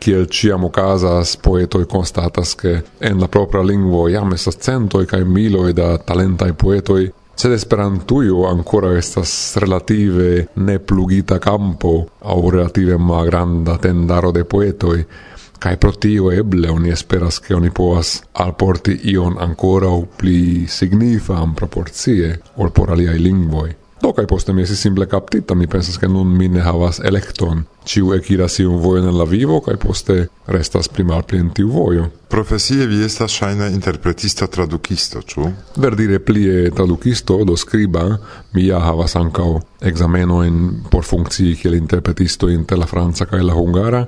Kiel 0.00 0.24
ciam 0.32 0.64
okazas 0.64 1.36
poetoi 1.44 1.84
constatas 1.86 2.54
che 2.56 2.72
en 3.04 3.20
la 3.20 3.28
propra 3.28 3.60
lingvo 3.62 4.06
jam 4.08 4.32
estas 4.32 4.56
centoi 4.64 5.04
kai 5.06 5.26
miloi 5.28 5.74
da 5.76 5.98
talentai 5.98 6.54
poetoi, 6.56 7.10
sed 7.36 7.52
esperantujo 7.52 8.46
ancora 8.48 8.94
estas 8.96 9.58
relative 9.60 10.48
ne 10.54 10.78
plugita 10.78 11.38
campo 11.38 11.92
au 12.20 12.48
relative 12.48 12.96
ma 12.96 13.24
granda 13.28 13.76
tendaro 13.76 14.32
de 14.32 14.44
poetoi, 14.44 15.04
Kai 15.62 15.76
pro 15.78 15.92
tio 15.94 16.32
eble 16.34 16.70
oni 16.74 16.90
esperas 16.90 17.36
ke 17.38 17.54
oni 17.54 17.68
povas 17.70 18.16
alporti 18.44 18.96
ion 19.12 19.36
ancora 19.38 19.92
o 19.94 20.00
pli 20.18 20.66
signifam 20.66 21.54
proporzie 21.54 22.32
ol 22.56 22.72
por 22.74 22.90
aliai 22.90 23.20
lingvoi. 23.22 23.70
Do 24.02 24.10
kai 24.12 24.26
poste 24.26 24.50
mi 24.52 24.64
esi 24.66 24.74
simple 24.74 25.06
captita, 25.06 25.54
mi 25.54 25.68
pensas 25.70 26.00
ke 26.02 26.08
nun 26.10 26.32
mi 26.34 26.48
ne 26.50 26.64
havas 26.66 26.98
electon. 27.06 27.62
Ciu 27.86 28.10
ekiras 28.16 28.58
iun 28.58 28.80
vojon 28.82 29.06
en 29.06 29.14
la 29.14 29.24
vivo, 29.30 29.60
kai 29.62 29.76
poste 29.78 30.16
restas 30.50 30.90
pli 30.90 31.06
malpli 31.06 31.38
en 31.38 31.52
tiu 31.54 31.70
vojo. 31.70 32.08
Profesie 32.28 32.88
vi 32.90 32.98
estas 33.06 33.30
shaina 33.30 33.70
interpretista 33.70 34.50
tradukisto, 34.50 35.22
ĉu? 35.22 35.46
Verdire 35.78 36.18
plie 36.18 36.72
tradukisto, 36.74 37.38
do 37.46 37.54
skriba, 37.56 38.08
mi 38.56 38.66
ja 38.66 38.82
havas 38.82 39.14
ankaŭ 39.14 39.50
ekzamenojn 39.86 40.58
por 40.90 41.06
funkcii 41.06 41.54
kiel 41.62 41.78
interpretisto 41.78 42.50
inter 42.50 42.82
la 42.82 42.90
franca 42.90 43.30
kaj 43.30 43.46
la 43.46 43.54
hungara, 43.54 44.06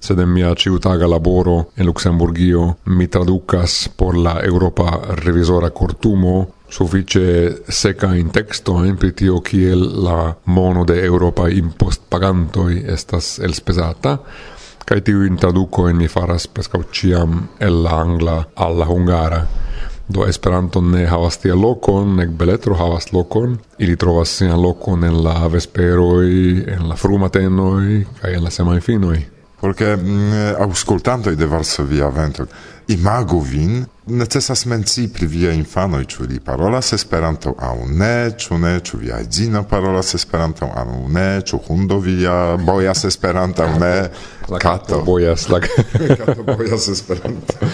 sed 0.00 0.18
en 0.20 0.32
mia 0.32 0.54
ciutaga 0.54 1.06
laboro 1.06 1.70
en 1.76 1.86
Luxemburgio 1.86 2.76
mi 2.84 3.08
traducas 3.08 3.88
por 3.96 4.16
la 4.16 4.40
Europa 4.42 5.00
Revisora 5.24 5.70
Cortumo 5.70 6.48
suffice 6.68 7.62
seca 7.68 8.14
in 8.16 8.30
texto 8.30 8.84
in 8.84 8.96
pritio 8.96 9.40
kiel 9.40 10.04
la 10.04 10.36
mono 10.44 10.84
de 10.84 11.04
Europa 11.04 11.48
impost 11.48 12.02
pagantoi 12.08 12.84
estas 12.86 13.38
elspesata 13.38 14.18
kai 14.88 15.00
tiu 15.04 15.24
in 15.28 15.36
traduco 15.36 15.88
en 15.88 15.96
mi 16.00 16.08
faras 16.08 16.46
prescau 16.48 16.82
ciam 16.92 17.48
el 17.60 17.82
la 17.82 18.00
angla 18.00 18.36
alla 18.54 18.86
hungara. 18.88 19.46
Do 20.08 20.24
Esperanto 20.24 20.80
ne 20.80 21.04
havas 21.06 21.36
tia 21.38 21.54
lokon, 21.54 22.16
nek 22.16 22.30
Beletro 22.40 22.74
havas 22.74 23.12
lokon, 23.12 23.58
ili 23.78 23.96
trovas 23.96 24.32
sian 24.38 24.62
lokon 24.62 25.04
en 25.04 25.22
la 25.24 25.48
vesperoi 25.52 26.64
en 26.74 26.88
la 26.88 26.96
frumatenoi 26.96 28.06
kaj 28.22 28.38
en 28.38 28.44
la 28.44 28.50
semainfinoi 28.50 29.37
Porque 29.60 29.96
mm, 29.96 30.00
mh, 30.00 30.56
auscultantoj 30.62 31.34
de 31.36 31.46
Varsovia 31.46 32.08
vento 32.08 32.46
imagu 32.88 33.40
vin 33.40 33.84
necesas 34.06 34.64
menci 34.64 35.08
pri 35.12 35.26
via 35.26 35.52
infanoj 35.52 36.04
parola 36.06 36.28
li 36.28 36.40
parolas 36.40 36.92
Esperanton 36.92 37.54
aŭ 37.58 37.76
ne, 37.90 38.30
ĉu 38.38 38.58
ne, 38.58 38.80
ĉu 38.80 38.98
via 38.98 39.18
edzino 39.20 39.62
parolas 39.68 40.14
Esperanton 40.14 40.70
aŭ 40.72 41.08
ne, 41.08 41.42
ĉu 41.44 41.60
hundo 41.68 41.98
via 41.98 42.56
bojas 42.56 43.04
Esperanton 43.04 43.74
aŭ 43.74 43.78
ne, 43.78 44.08
kato 44.58 45.02
bojas 45.04 45.48
la 45.48 45.60
kato 46.20 46.42
bojas 46.42 46.88
Esperanton. 46.88 47.68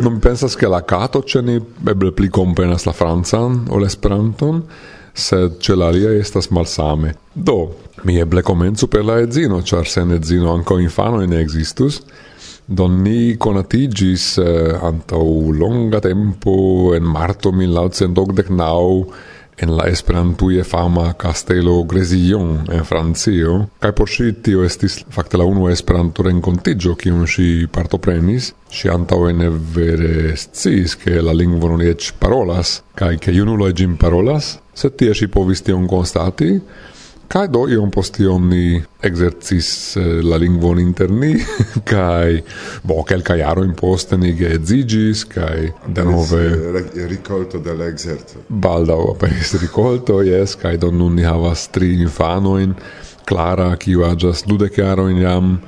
Non 0.00 0.18
pensas 0.18 0.56
che 0.56 0.66
la 0.66 0.82
kato 0.82 1.22
ce 1.22 1.40
ne 1.40 1.60
eble 1.86 2.12
pli 2.12 2.28
comprenas 2.28 2.84
la 2.84 2.92
francan 2.92 3.66
o 3.68 3.78
l'esperanton, 3.78 4.62
sed 5.14 5.60
ce 5.62 5.76
l'alia 5.78 6.12
estas 6.18 6.50
malsame. 6.50 7.14
Do, 7.32 7.70
mi 8.02 8.18
eble 8.18 8.42
comenzu 8.42 8.88
per 8.90 9.04
la 9.06 9.20
edzino, 9.22 9.62
char 9.62 9.86
sen 9.86 10.12
edzino 10.18 10.52
anco 10.52 10.78
infano 10.78 11.22
ne 11.24 11.40
existus, 11.40 12.02
Don 12.66 13.02
ni 13.02 13.36
conatigis 13.36 14.38
eh, 14.40 14.72
antau 14.80 15.52
longa 15.52 16.00
tempo 16.00 16.94
en 16.96 17.04
marto 17.04 17.52
1989 17.52 19.04
en 19.56 19.76
la 19.76 19.86
esperantuie 19.88 20.64
fama 20.64 21.12
castelo 21.14 21.84
Gresillon 21.84 22.64
en 22.72 22.84
Francio, 22.84 23.68
kai 23.80 23.92
por 23.92 24.10
si 24.10 24.32
tio 24.42 24.64
estis 24.64 25.00
fakte 25.14 25.38
la 25.38 25.46
unua 25.46 25.72
esperanto 25.72 26.24
renkontiĝo 26.26 26.96
kiun 26.98 27.26
si 27.30 27.66
partoprenis, 27.70 28.52
si 28.70 28.90
antaŭe 28.90 29.32
vere 29.74 30.34
sciis 30.36 30.96
ke 30.98 31.20
la 31.22 31.32
lingvon 31.32 31.76
oni 31.78 31.92
eĉ 31.92 32.12
parolas, 32.18 32.80
kaj 32.98 33.16
ke 33.22 33.34
junuloj 33.34 33.72
ĝin 33.72 33.96
parolas, 33.96 34.58
sed 34.74 34.96
tie 34.98 35.14
si 35.14 35.30
povis 35.30 35.62
tion 35.62 35.86
konstati, 35.86 36.58
Kai 37.34 37.48
do 37.50 37.64
iom 37.66 37.90
postion 37.90 38.44
ni 38.46 38.78
exercis 39.02 39.68
eh, 39.98 40.20
la 40.22 40.36
lingvon 40.38 40.78
inter 40.78 41.10
ni 41.10 41.32
kai 41.92 42.38
bo 42.86 43.02
kelka 43.02 43.34
jaro 43.40 43.64
imposte 43.66 44.14
ni 44.16 44.30
geedzigis 44.38 45.24
kai 45.32 45.72
denove 45.96 46.44
eh, 46.46 47.06
ricolto 47.10 47.58
de 47.58 47.74
la 47.74 47.88
exerto 47.90 48.44
per 48.60 48.94
aperis 48.94 49.54
ricolto 49.60 50.22
yes 50.22 50.54
kai 50.54 50.76
do 50.78 50.92
nun 50.92 51.14
ni 51.14 51.26
havas 51.26 51.66
tri 51.74 51.96
infanoin 52.02 52.76
Clara, 53.24 53.72
kiu 53.80 54.04
aĝas 54.04 54.44
dudek 54.44 54.78
jarojn 54.78 55.18
jam, 55.22 55.58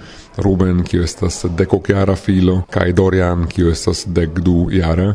Ruben, 0.45 0.83
kiu 0.85 1.03
estas 1.03 1.47
dekokiara 1.57 2.17
filo, 2.21 2.59
kaj 2.71 2.93
Dorian, 2.93 3.47
kiu 3.49 3.71
estas 3.73 4.05
dekdu 4.07 4.67
jara 4.77 5.15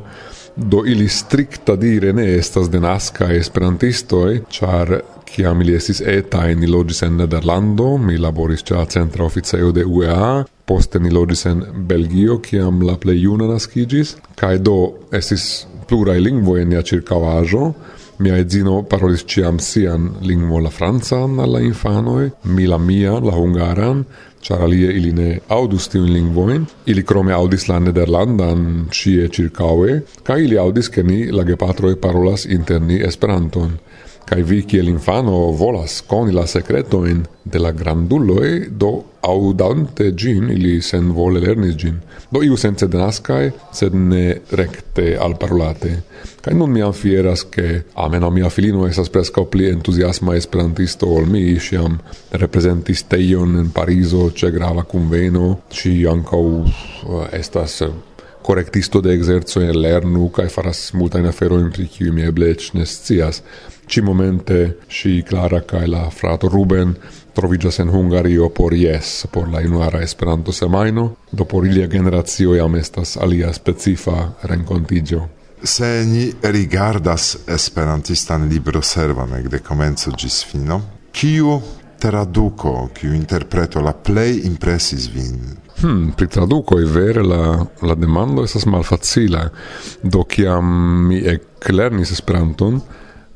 do 0.62 0.84
ili 0.86 1.08
stricta 1.10 1.76
dire 1.76 2.13
ne 2.13 2.28
estas 2.38 2.69
denasca 2.69 3.32
esperantistoi, 3.34 4.41
char 4.50 5.02
Ciam 5.32 5.62
ili 5.62 5.76
estis 5.76 6.02
eta 6.02 6.41
in 6.52 6.65
logis 6.71 7.02
en 7.08 7.15
Nederlando, 7.21 7.97
mi 7.97 8.17
laboris 8.19 8.65
cia 8.67 8.84
centra 8.86 9.24
officeo 9.24 9.71
de 9.71 9.86
UEA, 9.86 10.43
poste 10.67 11.00
ni 11.00 11.10
logis 11.10 11.45
en 11.45 11.63
Belgio, 11.88 12.41
ciam 12.43 12.82
la 12.84 12.97
plei 13.00 13.21
juna 13.21 13.47
nascigis, 13.47 14.17
cae 14.36 14.60
do 14.60 14.76
estis 15.15 15.45
plurae 15.88 16.19
lingvo 16.19 16.58
en 16.60 16.76
ia 16.76 16.84
circavajo, 16.84 17.74
Mia 18.21 18.36
edzino 18.38 18.84
parolis 18.86 19.23
ciam 19.25 19.57
sian 19.57 20.03
lingvo 20.21 20.60
la 20.62 20.69
francan 20.69 21.39
alla 21.41 21.60
infanoi, 21.65 22.27
mi 22.53 22.67
la 22.69 22.77
mia, 22.77 23.15
la 23.17 23.34
hungaran, 23.34 24.03
char 24.45 24.62
alie 24.62 24.91
ili 24.93 25.12
ne 25.12 25.29
audus 25.49 25.88
tiun 25.89 26.12
lingvoin, 26.13 26.67
ili 26.86 27.03
crome 27.03 27.34
audis 27.34 27.65
la 27.67 27.79
nederlandan 27.79 28.67
cie 28.91 29.25
circaue, 29.29 30.03
ca 30.23 30.38
ili 30.38 30.57
audis 30.57 30.89
che 30.89 31.03
ni 31.03 31.31
la 31.31 31.43
gepatroi 31.43 31.95
parolas 31.95 32.45
interni 32.45 33.01
esperanton 33.01 33.79
kai 34.25 34.43
vi 34.43 34.63
kiel 34.63 34.88
infano 34.88 35.51
volas 35.51 36.01
coni 36.07 36.31
la 36.31 36.45
secretoin 36.45 37.23
de 37.43 37.60
la 37.60 37.71
granduloi, 37.71 38.69
do 38.69 39.03
audante 39.21 40.13
gin 40.15 40.49
ili 40.49 40.81
sen 40.81 41.12
vole 41.13 41.39
lernis 41.39 41.75
gin. 41.75 41.99
Do 42.31 42.41
iu 42.43 42.55
sense 42.57 42.88
denascae, 42.88 43.51
sed 43.73 43.93
ne 43.93 44.41
recte 44.57 45.17
al 45.17 45.36
parolate. 45.38 46.03
Kai 46.41 46.53
non 46.55 46.71
mi 46.71 46.81
fieras 46.93 47.43
che 47.49 47.84
ameno 47.93 48.29
mia 48.31 48.49
filino 48.49 48.88
esas 48.88 49.10
prescao 49.10 49.45
pli 49.45 49.67
entusiasma 49.67 50.36
esperantisto 50.36 51.07
ol 51.07 51.27
mi 51.27 51.60
siam 51.60 51.99
representis 52.29 53.03
teion 53.07 53.57
in 53.57 53.71
Pariso 53.71 54.31
ce 54.34 54.51
grava 54.51 54.84
conveno, 54.84 55.62
ci 55.69 56.05
ancau 56.05 56.63
eh, 56.65 57.38
estas 57.38 57.81
eh, 57.81 57.91
correctisto 58.41 59.01
de 59.01 59.13
exerzo 59.13 59.62
in 59.62 59.80
lernu 59.82 60.30
kai 60.30 60.49
faras 60.49 60.91
multa 60.93 61.19
in 61.19 61.25
afero 61.25 61.60
in 61.60 61.71
pri 61.71 61.88
kiu 61.88 62.13
mi 62.13 62.23
eble 62.23 62.51
eĉ 62.51 62.71
scias. 62.86 63.43
Momente 64.04 64.77
si 64.88 65.21
clara 65.27 65.62
kai 65.62 65.88
la 65.88 66.10
frato 66.10 66.47
Ruben 66.47 66.95
troviĝas 67.36 67.80
en 67.80 67.89
Hungario 67.89 68.49
por 68.49 68.73
yes 68.73 69.27
por 69.32 69.49
la 69.49 69.62
inuara 69.62 70.01
Esperanto 70.01 70.51
semaino. 70.51 71.15
Do 71.32 71.45
por 71.45 71.65
ilia 71.65 71.88
generazio 71.88 72.56
jam 72.56 72.75
estas 72.75 73.17
alia 73.17 73.54
specifa 73.54 74.34
rencontigio. 74.43 75.27
Se 75.63 76.06
ni 76.06 76.32
rigardas 76.41 77.38
esperantistan 77.47 78.47
libroservon 78.49 79.36
ekde 79.38 79.60
komenco 79.60 80.12
ĝis 80.17 80.45
fino, 80.45 80.82
kiu 81.12 81.60
traduko, 81.99 82.89
kiu 82.97 83.13
interpreto 83.13 83.82
la 83.82 83.93
plej 83.93 84.39
impresis 84.47 85.10
vin? 85.13 85.38
Hmm, 85.82 86.12
pri 86.13 86.28
i 86.82 86.86
vere 86.86 87.24
la, 87.24 87.65
la 87.82 87.96
demando 87.96 88.44
esas 88.44 88.65
malfacila. 88.65 89.50
Do 90.04 90.24
kiam 90.24 91.08
mi 91.08 91.17
eklernis 91.26 92.12
Esperanton, 92.12 92.80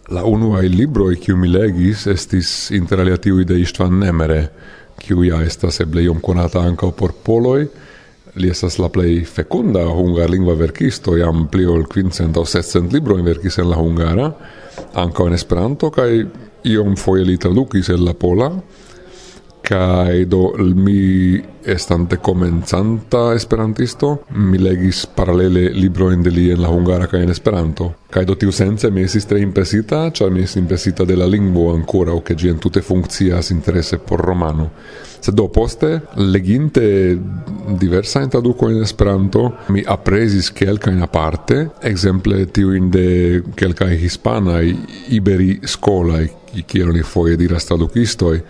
la 0.10 0.24
unuaj 0.24 0.68
libroj 0.70 1.16
kiu 1.16 1.38
mi 1.38 1.48
legis 1.48 2.06
estis 2.08 2.70
interalia 2.72 3.18
tiuj 3.18 3.46
de 3.46 3.60
Istvan 3.60 3.98
Nemere, 4.00 4.50
kiu 5.02 5.24
ja 5.24 5.42
estas 5.42 5.80
eble 5.82 6.04
iom 6.04 6.22
konata 6.22 6.62
ankaŭ 6.62 6.92
por 6.92 7.16
poloj, 7.26 7.66
li 8.36 8.50
estas 8.52 8.78
la 8.78 8.92
plej 8.94 9.24
fekunda 9.26 9.88
hungarlingva 9.90 10.54
verkisto, 10.54 11.18
jam 11.18 11.48
pli 11.50 11.66
ol 11.66 11.88
kvincent 11.90 12.38
aŭ 12.38 12.46
sescent 12.46 12.94
librojn 12.94 13.26
verkis 13.26 13.58
en 13.58 13.72
la 13.72 13.82
hungara, 13.82 14.30
ankaŭ 14.94 15.32
en 15.32 15.34
Esperanto 15.34 15.90
kaj 15.90 16.12
iom 16.76 16.94
foje 16.96 17.26
li 17.26 17.42
tradukis 17.42 17.90
el 17.90 18.06
la 18.06 18.14
pola. 18.14 18.52
Kai 19.66 20.26
do 20.26 20.54
mi 20.60 21.42
estante 21.64 22.20
comenzanta 22.20 23.34
esperantisto, 23.34 24.26
mi 24.38 24.60
legis 24.60 25.08
paralele 25.08 25.72
libroin 25.74 26.22
de 26.22 26.30
li 26.30 26.52
en 26.54 26.62
la 26.62 26.70
hungara 26.70 27.08
kaj 27.10 27.24
en 27.24 27.32
Esperanto. 27.34 27.94
kai 28.16 28.24
do 28.26 28.36
tiu 28.36 28.52
sense 28.52 28.92
mi 28.92 29.02
esis 29.02 29.26
tre 29.26 29.40
impresita, 29.42 30.12
cioè 30.12 30.30
mi 30.30 30.44
esis 30.44 30.56
impresita 30.56 31.04
de 31.04 31.16
la 31.16 31.26
lingvo 31.26 31.74
ancora 31.74 32.14
o 32.14 32.22
che 32.22 32.36
gen 32.36 32.60
tutte 32.60 32.82
funzias 32.82 33.50
interesse 33.50 33.98
por 33.98 34.20
romano. 34.20 34.72
se 35.20 35.32
do 35.32 35.48
poste, 35.50 36.02
leginte 36.14 37.20
diversajn 37.80 38.30
traduco 38.30 38.70
in 38.70 38.82
Esperanto, 38.82 39.56
mi 39.68 39.82
apresis 39.84 40.50
aprezis 40.50 40.52
kelkajn 40.52 41.02
aparte, 41.02 41.72
tiu 42.52 42.76
in 42.76 42.92
de 42.92 43.42
kelka 43.56 43.90
hispana 43.90 44.62
iberi 45.10 45.60
scola 45.64 46.22
i 46.22 46.82
oni 46.82 47.02
foje 47.02 47.36
diras 47.36 47.66
tradukistoi 47.66 48.44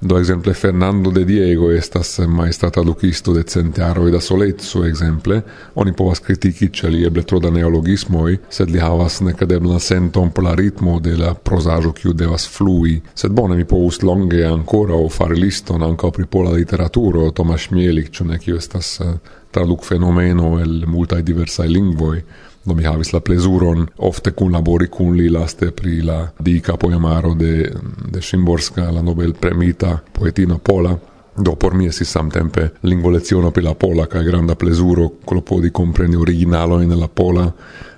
Do 0.00 0.16
exemple 0.18 0.54
Fernando 0.54 1.10
de 1.10 1.24
Diego 1.24 1.72
estas 1.72 2.18
maestata 2.18 2.80
lukisto 2.80 3.32
de 3.34 3.42
centaroj 3.42 4.10
da 4.10 4.20
solezzo 4.20 4.84
exemple 4.84 5.40
oni 5.74 5.92
povas 5.92 6.20
kritiki 6.20 6.68
ĉe 6.70 6.88
li 6.88 7.00
eble 7.06 7.24
tro 7.26 7.40
da 7.42 7.50
neologismoj, 7.50 8.36
sed 8.50 8.70
li 8.70 8.78
havas 8.78 9.18
nekredeblan 9.26 9.80
senton 9.80 10.30
por 10.30 10.44
la 10.44 10.54
ritmo 10.54 11.00
de 11.00 11.16
la 11.16 11.32
prozaĵo 11.34 11.90
kiu 11.92 12.12
devas 12.12 12.46
flui. 12.48 13.00
Sed 13.14 13.34
bone 13.34 13.56
mi 13.56 13.64
povus 13.64 13.98
longe 14.02 14.44
ancora 14.46 14.94
o 14.94 15.08
fare 15.08 15.34
liston 15.34 15.82
ankaŭ 15.82 16.12
pri 16.14 16.26
pola 16.26 16.54
literaturo, 16.54 17.30
Tomasz 17.30 17.70
Mielik 17.70 18.12
ĉu 18.14 18.24
ne 18.30 18.38
kiu 18.38 18.56
estas 18.56 19.00
eh, 19.00 19.16
traduk 19.50 19.82
fenomeno 19.84 20.60
el 20.60 20.84
multaj 20.86 21.22
diversaj 21.22 21.66
lingvoj 21.68 22.22
do 22.68 22.74
mi 22.74 22.84
havis 22.84 23.12
la 23.12 23.20
plezuron 23.20 23.86
ofte 23.98 24.32
kunlabori 24.36 24.88
kun 24.92 25.16
li 25.16 25.28
laste 25.32 25.70
pri 25.70 26.02
la 26.02 26.22
dika 26.38 26.76
poemaro 26.76 27.34
de, 27.34 27.70
de 28.12 28.20
Szymborska, 28.22 28.90
la 28.92 29.02
Nobel 29.02 29.34
premita 29.34 29.98
poetino 30.12 30.58
Pola, 30.58 30.96
Do 31.38 31.54
por 31.54 31.74
mi 31.74 31.86
esis 31.86 32.10
samtempe 32.10 32.68
lingvo 32.82 33.10
leciono 33.10 33.50
pri 33.50 33.62
la 33.62 33.74
pola 33.74 34.06
kaj 34.10 34.24
granda 34.26 34.56
plezuro 34.58 35.08
klopodi 35.24 35.70
kompreni 35.70 36.16
originalo 36.16 36.80
en 36.82 36.98
la 36.98 37.06
pola, 37.06 37.44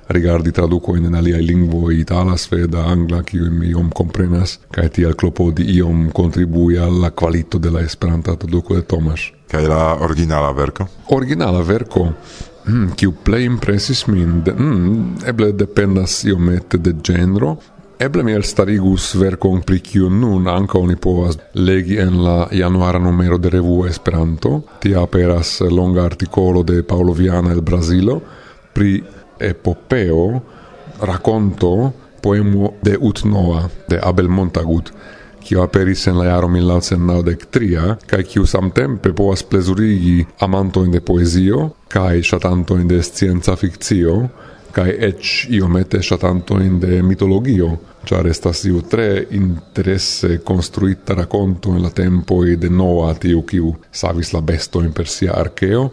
rigardi 0.09 0.53
in 0.97 1.07
en 1.07 1.15
aliaj 1.15 1.41
lingvo 1.41 1.91
itala, 1.91 2.37
sveda, 2.37 2.85
angla, 2.87 3.23
ki 3.23 3.39
mi 3.39 3.69
iom 3.69 3.91
comprenas, 3.91 4.59
kaj 4.71 4.91
al 5.07 5.15
clopo 5.15 5.53
iom 5.59 6.11
kontribui 6.13 6.77
al 6.77 7.13
qualito 7.15 7.59
della 7.59 7.79
de 7.79 7.83
la 7.83 7.87
Esperanta 7.87 8.37
traduco 8.37 8.75
de 8.75 8.83
tomas 8.83 9.21
Kaj 9.51 9.67
la 9.67 9.97
originala 10.01 10.53
verko? 10.53 10.87
Originala 11.09 11.63
verko 11.63 12.13
mm, 12.71 12.95
kiu 12.97 13.13
plej 13.25 13.45
impresis 13.45 14.07
min, 14.07 14.41
de, 14.47 14.55
mm, 14.55 15.27
eble 15.29 15.53
dependas 15.53 16.23
iomete 16.25 16.79
de 16.79 16.95
genro, 17.05 17.57
Eble 18.01 18.23
mi 18.25 18.33
elstarigus 18.33 19.11
verkon 19.21 19.59
pri 19.61 19.83
kiu 19.85 20.07
nun 20.09 20.47
anka 20.49 20.79
oni 20.79 20.95
povas 20.97 21.35
legi 21.55 21.99
en 22.01 22.15
la 22.25 22.47
januara 22.51 22.99
numero 22.99 23.37
de 23.37 23.51
revuo 23.53 23.85
Esperanto. 23.87 24.63
Tia 24.81 25.03
aperas 25.03 25.61
longa 25.61 26.07
artikolo 26.07 26.63
de 26.63 26.83
Paolo 26.83 27.13
Viana 27.13 27.53
el 27.53 27.61
Brazilo 27.61 28.17
pri 28.73 29.03
epopeo, 29.39 30.41
rakonto, 31.03 31.93
poemo 32.23 32.73
de 32.83 32.97
Utnova, 32.97 33.69
de 33.89 34.01
Abel 34.03 34.29
Montagut 34.29 34.91
kiu 35.45 35.63
aperis 35.63 36.07
en 36.07 36.19
la 36.19 36.29
jaro 36.31 36.49
1993, 36.49 37.97
kaj 38.07 38.23
kiu 38.23 38.47
samtempe 38.47 39.13
povas 39.17 39.43
plezurigi 39.43 40.25
amantojn 40.47 40.91
de 40.95 41.01
poezio 41.01 41.71
kaj 41.91 42.23
ŝatantojn 42.23 42.87
de 42.89 43.03
scienca 43.03 43.57
fikcio, 43.59 44.15
kaj 44.71 44.91
eĉ 45.09 45.31
iomete 45.57 45.99
ŝatantojn 46.07 46.77
de 46.83 47.01
mitologio, 47.03 47.71
ĉar 48.07 48.29
estas 48.31 48.63
iu 48.71 48.85
tre 48.87 49.09
interese 49.37 50.39
konstruita 50.47 51.17
rakonto 51.19 51.75
en 51.75 51.83
la 51.83 51.91
tempoj 51.91 52.55
de 52.63 52.71
Noa, 52.71 53.11
tiu 53.19 53.43
kiu 53.43 53.75
savis 53.91 54.31
la 54.37 54.41
bestojn 54.41 54.93
per 54.95 55.11
sia 55.11 55.35
arkeo, 55.35 55.89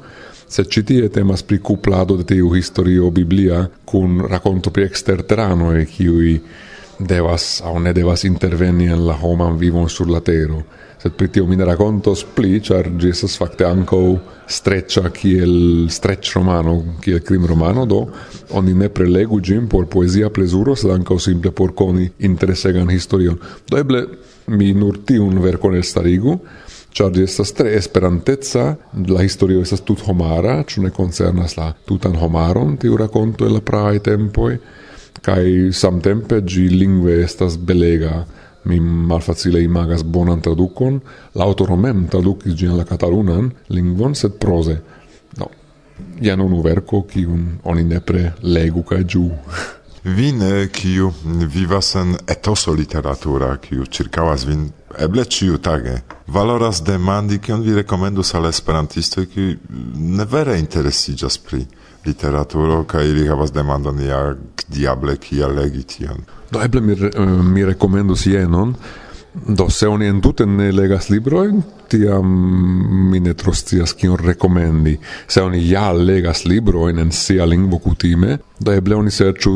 sed 0.48 0.70
ĉi 0.72 0.84
tie 0.88 1.10
temas 1.12 1.42
pri 1.44 1.58
kuplado 1.60 2.16
de 2.22 2.24
tiu 2.30 2.54
historio 2.54 3.10
biblia 3.12 3.66
kun 3.86 4.22
rakonto 4.30 4.72
pri 4.72 4.86
eksterteranoj 4.88 5.82
kiuj 5.98 6.38
devas 7.00 7.62
au 7.64 7.80
ne 7.80 7.94
devas 7.94 8.24
interveni 8.24 8.90
en 8.90 9.06
la 9.06 9.18
homan 9.22 9.58
vivon 9.58 9.88
sur 9.90 10.10
la 10.10 10.22
tero. 10.22 10.64
Sed 10.98 11.14
pri 11.14 11.28
tio 11.30 11.46
mi 11.46 11.56
ne 11.56 11.66
racontos 11.66 12.24
pli, 12.36 12.60
char 12.62 12.90
gi 12.98 13.12
esas 13.14 13.38
facte 13.38 13.66
anco 13.66 14.00
streccia 14.48 15.12
kiel 15.14 15.88
stretch 15.94 16.34
romano, 16.34 16.98
kiel 17.02 17.22
crim 17.22 17.46
romano, 17.46 17.86
do 17.86 18.08
oni 18.58 18.74
ne 18.74 18.90
prelegu 18.90 19.40
gin 19.42 19.68
por 19.68 19.86
poesia 19.86 20.30
plesuro, 20.30 20.76
sed 20.76 20.92
anco 20.92 21.20
simple 21.20 21.52
por 21.52 21.76
coni 21.76 22.10
interesegan 22.26 22.90
historion. 22.90 23.38
Do 23.70 23.78
eble 23.78 24.08
mi 24.48 24.74
nur 24.74 25.04
tiun 25.06 25.38
vercon 25.44 25.76
el 25.76 25.86
starigu, 25.86 26.40
char 26.92 27.14
gi 27.14 27.22
estas 27.22 27.54
tre 27.54 27.76
esperantezza, 27.78 28.72
la 29.06 29.22
historio 29.22 29.62
esas 29.62 29.86
tut 29.86 30.02
homara, 30.08 30.64
ĉu 30.66 30.82
ne 30.82 30.90
concernas 30.90 31.60
la 31.60 31.70
tutan 31.86 32.18
homaron 32.18 32.78
tiu 32.82 32.98
racconto 32.98 33.46
el 33.46 33.54
la 33.60 33.62
pravaj 33.62 34.02
tempoi, 34.02 34.58
kai 35.22 35.72
samtempe 35.74 36.42
gi 36.46 36.68
lingve 36.70 37.22
estas 37.24 37.58
belega. 37.58 38.26
Mi 38.68 38.80
malfacile 38.80 39.62
imagas 39.64 40.04
bonan 40.04 40.42
tradukon. 40.44 41.00
La 41.36 41.48
aŭtoro 41.48 41.78
mem 41.80 42.08
tradukis 42.12 42.56
ĝin 42.58 42.76
la 42.78 42.84
katalunan 42.84 43.52
lingvon 43.70 44.16
sed 44.16 44.36
proze. 44.42 44.76
No, 45.40 45.48
jen 46.22 46.42
unu 46.42 46.62
verko 46.66 47.04
kiun 47.08 47.46
oni 47.64 47.84
nepre 47.88 48.34
legu 48.44 48.84
kaj 48.84 49.04
ĝuu 49.04 49.32
Vin, 50.04 50.42
kiu 50.72 51.12
vivas 51.54 51.96
en 51.96 52.16
etoso 52.28 52.74
literatura, 52.74 53.58
kiu 53.58 53.86
circavas 53.92 54.46
vin 54.48 54.68
eble 54.98 55.26
ciu 55.26 55.58
tage, 55.58 55.98
valoras 56.28 56.84
demandi 56.86 57.40
kion 57.40 57.62
vi 57.62 57.74
rekomendus 57.76 58.34
al 58.36 58.48
esperantistoj, 58.50 59.26
kiu 59.34 59.58
ne 59.98 60.26
vere 60.26 60.60
interesiĝas 60.60 61.38
pri 61.38 61.66
literaturo 62.06 62.84
kaj 62.88 63.10
ili 63.10 63.28
havas 63.28 63.52
demandon 63.52 64.00
ja 64.00 64.22
diable 64.68 65.18
kiel 65.18 65.56
legi 65.56 65.84
tion. 65.84 66.24
Do 66.52 66.62
eble 66.64 66.82
mi, 66.82 66.94
eh, 66.94 67.20
mi 67.44 67.66
rekomendus 67.66 68.26
jenon, 68.26 68.76
Do 69.46 69.70
se 69.70 69.88
oni 69.88 70.08
entute 70.08 70.46
ne 70.46 70.72
legas 70.72 71.10
libroin, 71.10 71.62
tiam 71.88 72.32
mi 73.10 73.20
ne 73.20 73.34
tro 73.34 73.54
scias 73.54 73.94
kion 73.94 74.18
rekomendi. 74.20 74.98
Se 75.28 75.42
oni 75.42 75.62
ja 75.70 75.92
legas 75.94 76.46
libroin 76.46 77.00
en 77.00 77.12
sia 77.12 77.46
lingvo 77.46 77.80
kutime, 77.80 78.38
do 78.60 78.74
eble 78.74 78.96
oni 78.96 79.12
serĉu 79.12 79.54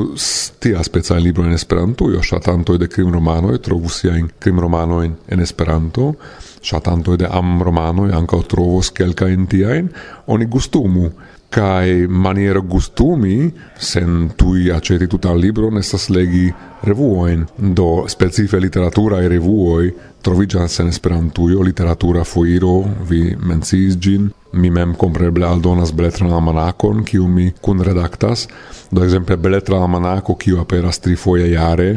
tia 0.59 0.83
speca 0.83 1.17
libro 1.19 1.43
en 1.45 1.57
Esperanto, 1.57 2.11
jo 2.13 2.21
ŝatantoj 2.23 2.77
de 2.77 2.87
krimromanoj 2.87 3.57
trovu 3.65 3.89
siajn 3.89 4.29
krimromanojn 4.39 5.17
en 5.27 5.43
Esperanto, 5.43 6.13
ŝatantoj 6.61 7.17
de 7.17 7.29
amromanoj 7.31 8.11
ankaŭ 8.15 8.43
trovos 8.47 8.91
kelkajn 8.95 9.47
tiajn, 9.49 9.89
oni 10.27 10.45
gustumu 10.45 11.09
kai 11.51 12.07
maniero 12.07 12.61
gustumi 12.63 13.51
sen 13.75 14.31
tui 14.39 14.69
aceti 14.71 15.07
tutan 15.07 15.39
libro 15.39 15.69
nestas 15.69 16.07
legi 16.09 16.47
revuoin. 16.87 17.45
Do 17.57 18.05
specife 18.07 18.59
literatura 18.59 19.21
e 19.21 19.27
revuoi 19.27 19.91
trovigas 20.23 20.79
en 20.79 20.87
Esperantujo 20.87 21.63
literatura 21.63 22.23
foiro 22.23 22.83
vi 23.09 23.35
mencis 23.35 23.97
gin. 23.99 24.31
Mi 24.53 24.69
mem 24.69 24.95
compreble 24.95 25.47
aldonas 25.47 25.91
beletran 25.95 26.31
almanakon 26.31 27.03
kiu 27.03 27.27
mi 27.27 27.51
kun 27.61 27.83
redaktas 27.83 28.47
do 28.91 29.03
exemple 29.03 29.37
beletra 29.37 29.79
almanako 29.79 30.35
kiu 30.35 30.59
aperas 30.59 30.99
tri 30.99 31.15
foje 31.15 31.47
iare 31.51 31.91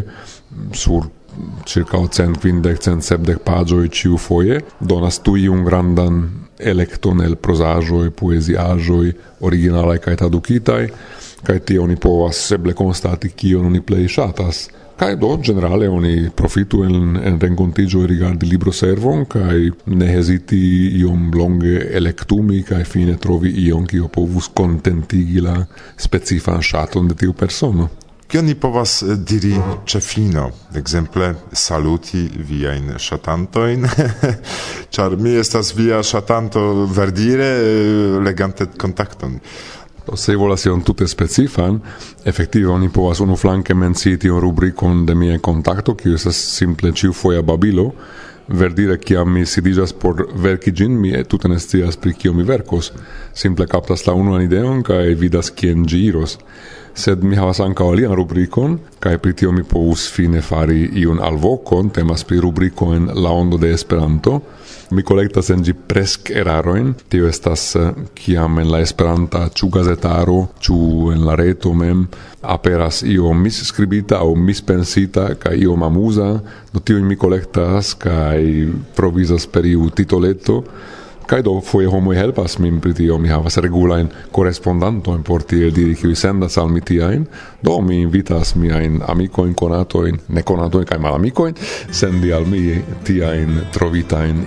sur 0.73 1.07
circa 1.65 1.99
150-170 1.99 3.39
pagioi 3.45 3.91
ciu 3.91 4.17
foie, 4.17 4.61
donas 4.79 5.21
tui 5.23 5.47
un 5.49 5.65
grandan 5.65 6.23
electon 6.59 7.21
el 7.21 7.37
prosagioi, 7.37 8.11
poesiagioi, 8.11 9.13
originalae 9.41 9.99
cae 9.99 10.17
traducitai, 10.17 10.87
cae 11.45 11.61
tie 11.61 11.79
oni 11.79 11.97
povas 12.01 12.41
seble 12.49 12.75
constati 12.75 13.35
cion 13.37 13.67
oni 13.71 13.83
plei 13.83 14.09
shatas. 14.09 14.69
Cae 14.95 15.17
do, 15.19 15.33
generale, 15.43 15.89
oni 15.91 16.31
profitu 16.31 16.85
en, 16.87 17.17
en 17.19 17.39
rencontigio 17.43 18.05
rigardi 18.07 18.47
libro 18.47 18.71
servon, 18.71 19.25
cae 19.27 19.73
ne 19.91 20.07
hesiti 20.13 20.61
iom 21.01 21.33
longe 21.35 21.81
electumi, 21.99 22.63
cae 22.63 22.87
fine 22.87 23.17
trovi 23.19 23.51
ion 23.67 23.89
cio 23.91 24.07
povus 24.07 24.53
contentigi 24.55 25.43
la 25.43 25.57
specifan 25.99 26.63
shaton 26.63 27.11
de 27.11 27.19
tiu 27.19 27.35
persono. 27.35 27.91
Kio 28.35 28.43
ni 28.43 28.57
povas 28.59 28.97
eh, 29.03 29.13
diri 29.31 29.53
ĉe 29.87 30.01
fino? 30.03 30.49
Ekzemple 30.75 31.29
saluti 31.55 32.25
viajn 32.49 32.97
ŝatantojn, 32.99 33.87
ĉar 34.97 35.15
mi 35.23 35.37
estas 35.39 35.71
via 35.79 36.01
ŝatanto 36.03 36.65
verdire 36.97 37.47
eh, 37.61 38.17
legante 38.27 38.67
kontakton. 38.75 39.39
Se 40.19 40.35
volas 40.35 40.67
ion 40.67 40.83
tute 40.83 41.07
specifan, 41.07 41.79
efektive 42.27 42.75
oni 42.75 42.91
povas 42.91 43.23
unu 43.23 43.39
flanke 43.39 43.79
mencii 43.79 44.19
tion 44.27 44.43
rubrikon 44.43 45.07
de 45.07 45.15
mia 45.15 45.39
kontakto, 45.39 45.95
kiu 45.95 46.19
estas 46.19 46.43
simple 46.59 46.91
ĉiufoja 46.91 47.47
babilo, 47.47 47.93
verdire 48.49 48.99
kiam 48.99 49.31
mi 49.31 49.47
sidigas 49.47 49.95
por 49.95 50.27
verki 50.35 50.75
gin, 50.75 50.99
mi 50.99 51.15
tute 51.23 51.49
ne 51.49 51.63
scias 51.63 52.03
pri 52.03 52.19
kio 52.19 52.35
mi 52.35 52.43
verkos. 52.43 52.91
Simple 53.33 53.71
kaptas 53.71 54.09
la 54.11 54.19
unuan 54.19 54.43
ideon 54.43 54.83
kaj 54.83 55.15
vidas 55.23 55.55
kien 55.55 55.87
ĝi 55.87 56.09
iros 56.11 56.41
sed 56.95 57.25
mi 57.27 57.37
havas 57.37 57.59
ankaŭ 57.61 57.89
alian 57.93 58.15
rubrikon 58.15 58.79
kaj 59.03 59.19
pri 59.19 59.33
tio 59.37 59.53
mi 59.53 59.65
povus 59.67 60.07
fine 60.13 60.41
fari 60.43 60.85
iun 61.03 61.19
alvokon. 61.21 61.91
Temas 61.91 62.25
pri 62.25 62.41
rubriko 62.41 62.95
en 62.95 63.11
la 63.15 63.31
ondo 63.31 63.59
de 63.59 63.73
Esperanto. 63.75 64.41
Mi 64.91 65.03
kolektas 65.03 65.51
en 65.51 65.65
ĝi 65.65 65.75
presk 65.75 66.31
erarojn. 66.31 66.95
Tio 67.09 67.29
estas 67.29 67.67
eh, 67.77 67.91
kiam 68.15 68.59
en 68.63 68.71
la 68.71 68.81
Esperanta 68.85 69.49
ĉu 69.49 69.69
gazetaro 69.75 70.39
ĉu 70.61 70.79
en 71.13 71.25
la 71.27 71.35
reto 71.41 71.75
mem 71.75 72.07
aperas 72.41 73.03
io 73.03 73.33
misskribita 73.33 74.21
aŭ 74.21 74.35
mispensita 74.37 75.29
kaj 75.41 75.57
io 75.61 75.77
amuza. 75.85 76.31
Do 76.73 76.81
tio 76.81 77.03
mi 77.05 77.17
kolektas 77.17 77.95
kaj 77.95 78.41
provizas 78.97 79.47
per 79.47 79.67
iu 79.67 79.91
titoleto 79.91 80.63
kai 81.27 81.43
do 81.43 81.61
foi 81.61 81.87
homo 81.87 82.13
helpas 82.13 82.59
min 82.59 82.81
pri 82.81 82.93
tio, 82.95 83.19
mi 83.19 83.29
havas 83.29 83.57
regula 83.57 83.99
in 83.99 84.09
correspondanto 84.31 85.15
in 85.15 85.23
porti 85.23 85.63
el 85.63 85.73
diri, 85.73 85.95
ki 85.95 86.15
senda 86.15 86.49
sal 86.49 86.69
mi 86.69 86.81
tiajn, 86.81 87.27
do 87.61 87.81
mi 87.81 88.01
invitas 88.01 88.55
incarato 88.55 90.07
in 90.07 90.19
neconando 90.27 90.85
kai 90.85 90.99
mala 90.99 91.19
mikoin 91.19 91.55
sendi 91.91 92.31
al 92.31 92.47
mi 92.47 92.83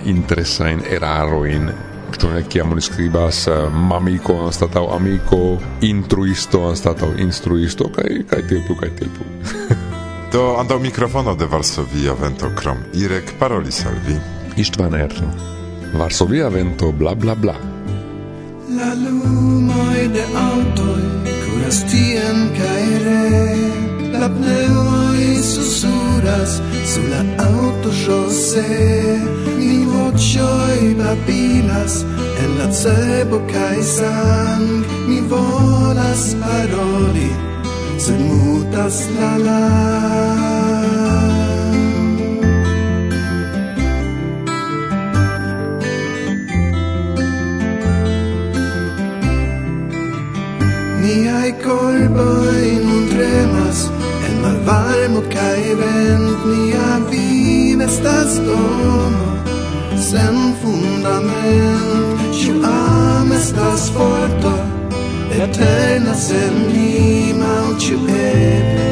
interessain 0.04 0.82
raro 0.98 1.44
in 1.44 1.62
erarojn 1.62 1.96
ne 2.34 2.46
chiamo 2.46 2.74
ni 2.74 2.80
scribas 2.80 3.46
uh, 3.46 3.52
eh, 3.52 3.68
mamico 3.68 4.50
stato 4.50 4.90
amico 4.90 5.58
intruisto 5.80 6.74
stato 6.74 7.12
instruisto 7.16 7.90
kai 7.90 8.24
kai 8.24 8.44
tiel 8.44 8.62
plu 8.62 8.74
kai 8.74 8.90
tiel 8.94 9.10
plu. 9.10 9.24
Do 10.32 10.56
antaŭ 10.60 10.80
mikrofono 10.80 11.34
de 11.34 11.46
Varsovia 11.46 12.12
vento 12.20 12.50
krom 12.54 12.78
Irek 12.92 13.38
paroli 13.38 13.70
salvi 13.70 14.18
Istvan 14.56 14.94
Erno. 14.94 15.57
Varsovia 15.92 16.48
vento 16.48 16.92
bla 16.92 17.14
bla 17.14 17.34
bla. 17.34 17.56
La 18.68 18.94
lumoj 18.94 20.08
de 20.14 20.24
aŭtoj 20.46 21.02
curas 21.44 21.78
tien 21.90 22.38
caere. 22.58 22.98
re, 23.04 24.18
la 24.18 24.28
e 25.18 25.42
susuras 25.42 26.60
su 26.84 27.00
la 27.10 27.22
aŭtoŝoseo, 27.44 29.24
ni 29.58 29.72
e 29.82 30.94
babilas 30.94 32.04
en 32.42 32.50
la 32.58 32.68
cebo 32.72 33.38
cae 33.52 33.82
sang, 33.82 34.84
mi 35.08 35.20
volas 35.20 36.36
paroli, 36.40 37.30
se 37.98 38.12
mutas 38.18 38.96
la 39.18 39.32
la. 39.38 40.57
kai 55.18 55.30
kaj 55.34 55.74
vent 55.78 56.44
nia 56.46 56.88
vivo 57.10 57.82
estas 57.82 58.34
domo 58.46 59.26
sen 60.08 60.36
fundament 60.60 62.20
ciu 62.38 62.54
am 62.70 63.32
estas 63.32 63.90
forto 63.94 64.54
eterna 65.42 66.14
sen 66.14 66.54
lima 66.72 67.54
ciu 67.82 67.98
eble 67.98 68.90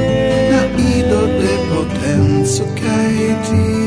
la 0.50 0.62
ido 0.94 1.22
de 1.40 1.54
potenzo 1.70 2.64
kai 2.80 3.34
ti 3.46 3.85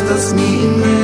estas 0.00 0.32
mi 0.34 0.99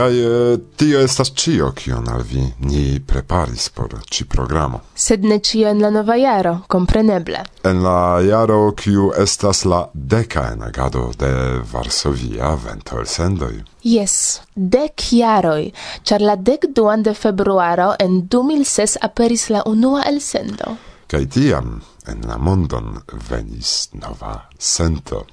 Kai 0.00 0.18
eh, 0.18 0.58
tio 0.76 1.00
estas 1.04 1.28
cio 1.36 1.66
kion 1.76 2.06
al 2.08 2.22
vi 2.24 2.40
ni 2.58 3.00
preparis 3.06 3.68
por 3.68 3.98
ci 4.10 4.24
programo. 4.24 4.80
Sed 4.94 5.24
ne 5.24 5.38
cio 5.44 5.68
en 5.68 5.82
la 5.82 5.90
nova 5.90 6.16
jaro, 6.16 6.54
kompreneble. 6.66 7.42
En 7.68 7.82
la 7.84 8.22
jaro 8.24 8.72
kiu 8.72 9.10
estas 9.24 9.64
la 9.64 9.82
deka 9.92 10.46
enagado 10.54 11.10
de 11.18 11.60
Varsovia 11.72 12.54
ventol 12.64 13.04
sendoi. 13.04 13.60
Yes, 13.84 14.40
dek 14.54 15.04
jaroj, 15.20 15.68
ĉar 16.08 16.24
la 16.24 16.36
dek 16.36 16.70
duan 16.72 17.04
de 17.04 17.12
februaro 17.14 17.92
en 18.00 18.22
2006 18.22 18.96
aperis 19.04 19.50
la 19.50 19.66
unua 19.66 20.08
elsendo. 20.08 20.78
Kaj 21.12 21.26
tiam 21.36 21.82
en 22.08 22.24
la 22.24 22.40
mondon 22.40 23.02
venis 23.28 23.90
nova 23.92 24.46
sento. 24.56 25.26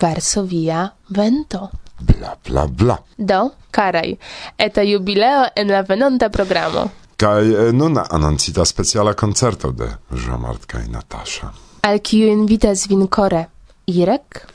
Varsovia 0.00 0.90
vento. 1.08 1.70
Bla 2.00 2.36
bla 2.44 2.66
bla. 2.66 2.96
Do, 3.16 3.52
carai, 3.70 4.18
eta 4.56 4.82
jubileo 4.82 5.48
en 5.54 5.68
la 5.68 5.82
venonta 5.82 6.28
programo. 6.30 6.90
Kai 7.16 7.52
eh, 7.52 7.72
nun 7.72 7.98
anoncita 7.98 8.64
speciala 8.64 9.14
concerto 9.14 9.70
de 9.72 9.88
Jean-Marc 10.10 10.64
kai 10.66 10.88
Natasha. 10.88 11.52
Al 11.82 12.00
kiu 12.00 12.28
invitas 12.28 12.86
vin 12.88 13.06
core, 13.08 13.48
Irek, 13.86 14.46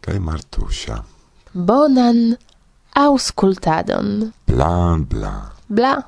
Kai 0.00 0.18
Martusia. 0.18 1.02
bonan 1.52 2.36
auscultadon. 2.94 4.32
Bla 4.46 4.96
bla. 4.98 5.52
Bla. 5.66 6.04